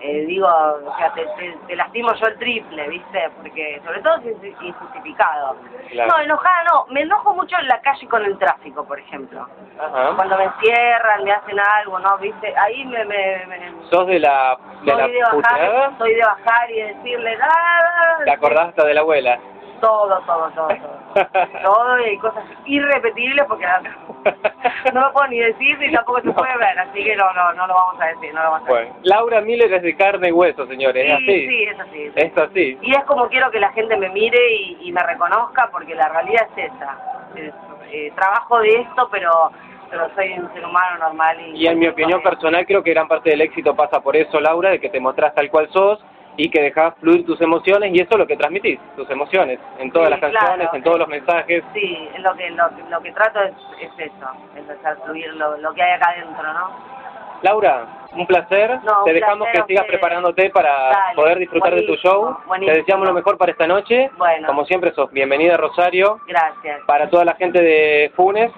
Eh, 0.00 0.24
digo, 0.26 0.46
o 0.46 0.96
sea, 0.96 1.12
te, 1.12 1.26
te, 1.36 1.56
te 1.66 1.76
lastimo 1.76 2.12
yo 2.14 2.26
el 2.26 2.38
triple, 2.38 2.88
¿viste? 2.88 3.30
Porque, 3.36 3.80
sobre 3.84 4.00
todo 4.00 4.20
si 4.20 4.28
es 4.28 4.62
injustificado. 4.62 5.56
Claro. 5.90 6.12
No, 6.12 6.22
enojada 6.22 6.64
no, 6.72 6.86
me 6.90 7.02
enojo 7.02 7.34
mucho 7.34 7.56
en 7.58 7.66
la 7.68 7.80
calle 7.80 8.06
con 8.08 8.24
el 8.24 8.38
tráfico, 8.38 8.84
por 8.84 8.98
ejemplo. 8.98 9.46
Ajá. 9.80 10.12
Cuando 10.14 10.36
me 10.36 10.44
encierran, 10.44 11.24
me 11.24 11.32
hacen 11.32 11.58
algo, 11.80 11.98
¿no? 11.98 12.18
¿Viste? 12.18 12.54
Ahí 12.56 12.84
me... 12.84 13.04
me, 13.04 13.46
me 13.46 13.72
¿Sos 13.90 14.06
de 14.06 14.20
la, 14.20 14.56
de 14.82 14.92
soy, 14.92 15.12
de 15.12 15.22
bajar, 15.22 15.98
soy 15.98 16.14
de 16.14 16.22
bajar 16.22 16.70
y 16.70 16.82
decirle, 16.82 17.38
¡ah! 17.42 18.18
¿Te 18.24 18.30
acordás 18.30 18.68
hasta 18.68 18.84
de 18.84 18.94
la 18.94 19.00
abuela? 19.00 19.38
Todo, 19.80 20.20
todo, 20.26 20.50
todo, 20.50 20.68
todo. 20.68 20.98
todo 21.62 22.00
y 22.00 22.04
hay 22.04 22.18
cosas 22.18 22.44
irrepetibles 22.66 23.46
porque 23.46 23.64
no 24.94 25.00
lo 25.00 25.12
puedo 25.12 25.28
ni 25.28 25.38
decir 25.38 25.78
ni 25.78 25.92
tampoco 25.92 26.20
se 26.20 26.32
puede 26.32 26.56
ver, 26.56 26.78
así 26.78 27.04
que 27.04 27.16
no, 27.16 27.32
no, 27.32 27.52
no 27.52 27.66
lo 27.66 27.74
vamos 27.74 28.00
a 28.00 28.06
decir, 28.06 28.34
no 28.34 28.42
lo 28.42 28.50
vamos 28.50 28.68
a 28.68 28.72
decir. 28.72 28.86
Bueno, 28.92 29.00
Laura 29.04 29.40
Miller 29.40 29.72
es 29.72 29.82
de 29.82 29.96
carne 29.96 30.28
y 30.28 30.32
hueso, 30.32 30.66
señores. 30.66 31.04
¿Es 31.04 31.18
sí, 31.18 31.24
así? 31.24 31.48
sí, 31.48 31.62
es 31.64 31.80
así. 31.80 32.12
es 32.14 32.38
así. 32.38 32.78
Y 32.82 32.90
es 32.92 33.04
como 33.04 33.28
quiero 33.28 33.50
que 33.50 33.60
la 33.60 33.72
gente 33.72 33.96
me 33.96 34.08
mire 34.10 34.38
y, 34.52 34.78
y 34.80 34.92
me 34.92 35.02
reconozca, 35.02 35.68
porque 35.70 35.94
la 35.94 36.08
realidad 36.08 36.48
es 36.56 36.72
esa. 36.72 36.98
Es, 37.36 37.54
eh, 37.90 38.12
trabajo 38.14 38.60
de 38.60 38.80
esto, 38.80 39.08
pero 39.10 39.50
pero 39.90 40.10
soy 40.14 40.32
un 40.32 40.52
ser 40.52 40.64
humano 40.64 40.98
normal. 40.98 41.40
Y, 41.40 41.64
Y 41.64 41.66
en 41.66 41.78
mi 41.78 41.88
opinión 41.88 42.22
personal 42.22 42.66
creo 42.66 42.82
que 42.82 42.90
gran 42.92 43.08
parte 43.08 43.30
del 43.30 43.40
éxito 43.40 43.74
pasa 43.74 44.00
por 44.00 44.16
eso, 44.16 44.38
Laura, 44.38 44.70
de 44.70 44.80
que 44.80 44.90
te 44.90 45.00
mostrás 45.00 45.34
tal 45.34 45.48
cual 45.50 45.68
sos 45.70 45.98
y 46.38 46.48
que 46.50 46.62
dejás 46.62 46.94
fluir 47.00 47.26
tus 47.26 47.38
emociones 47.42 47.92
y 47.92 47.98
eso 48.00 48.10
es 48.12 48.18
lo 48.18 48.26
que 48.26 48.36
transmitís, 48.36 48.78
tus 48.96 49.10
emociones, 49.10 49.58
en 49.80 49.90
todas 49.90 50.06
Sí, 50.08 50.10
las 50.12 50.20
canciones, 50.20 50.56
claro. 50.56 50.70
en 50.76 50.82
todos 50.84 50.98
los 51.00 51.08
mensajes. 51.08 51.64
Sí, 51.74 52.08
lo 52.20 52.34
que, 52.36 52.48
lo, 52.50 52.70
lo 52.88 53.00
que 53.02 53.12
trato 53.12 53.42
es, 53.42 53.52
es 53.80 53.90
eso, 53.98 54.30
es 54.56 54.70
hacer 54.70 54.96
fluir 55.04 55.34
lo, 55.34 55.56
lo 55.58 55.74
que 55.74 55.82
hay 55.82 55.92
acá 55.92 56.10
adentro, 56.16 56.52
¿no? 56.54 56.98
Laura, 57.42 57.86
un 58.12 58.26
placer. 58.26 58.80
No, 58.84 59.00
un 59.00 59.04
te 59.04 59.12
dejamos 59.14 59.46
placer 59.48 59.62
que 59.62 59.66
sigas 59.68 59.82
ustedes. 59.84 60.00
preparándote 60.00 60.50
para 60.50 60.72
Dale, 60.90 61.14
poder 61.16 61.38
disfrutar 61.38 61.74
de 61.74 61.82
tu 61.82 61.94
show. 61.96 62.36
buenísimo. 62.46 62.72
Te 62.72 62.78
deseamos 62.80 63.06
lo 63.08 63.14
mejor 63.14 63.36
para 63.38 63.52
esta 63.52 63.66
noche. 63.66 64.10
Bueno. 64.16 64.46
Como 64.48 64.64
siempre, 64.64 64.92
sos 64.94 65.10
bienvenida 65.12 65.56
Rosario. 65.56 66.18
Gracias. 66.26 66.80
Para 66.86 67.08
toda 67.10 67.24
la 67.24 67.34
gente 67.34 67.60
de 67.62 68.10
Funes, 68.16 68.50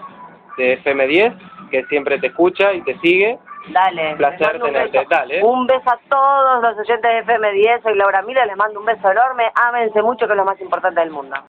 de 0.57 0.83
FM10, 0.83 1.69
que 1.71 1.85
siempre 1.87 2.19
te 2.19 2.29
escucha 2.29 2.73
y 2.73 2.81
te 2.83 2.99
sigue. 3.01 3.39
Dale. 3.69 4.17
Placer 4.17 4.57
un 4.57 4.63
tenerte, 4.63 4.99
beso. 4.99 5.11
dale. 5.11 5.43
Un 5.45 5.67
beso 5.67 5.91
a 5.91 5.99
todos 6.09 6.63
los 6.63 6.79
oyentes 6.79 7.27
de 7.27 7.35
FM10, 7.35 7.83
soy 7.83 7.95
Laura 7.97 8.23
Mila, 8.23 8.47
les 8.47 8.57
mando 8.57 8.81
un 8.81 8.87
beso 8.87 9.11
enorme, 9.11 9.51
ámense 9.55 10.03
mucho 10.03 10.27
que 10.27 10.33
es 10.33 10.37
lo 10.37 10.45
más 10.45 10.61
importante 10.61 11.01
del 11.01 11.11
mundo. 11.11 11.37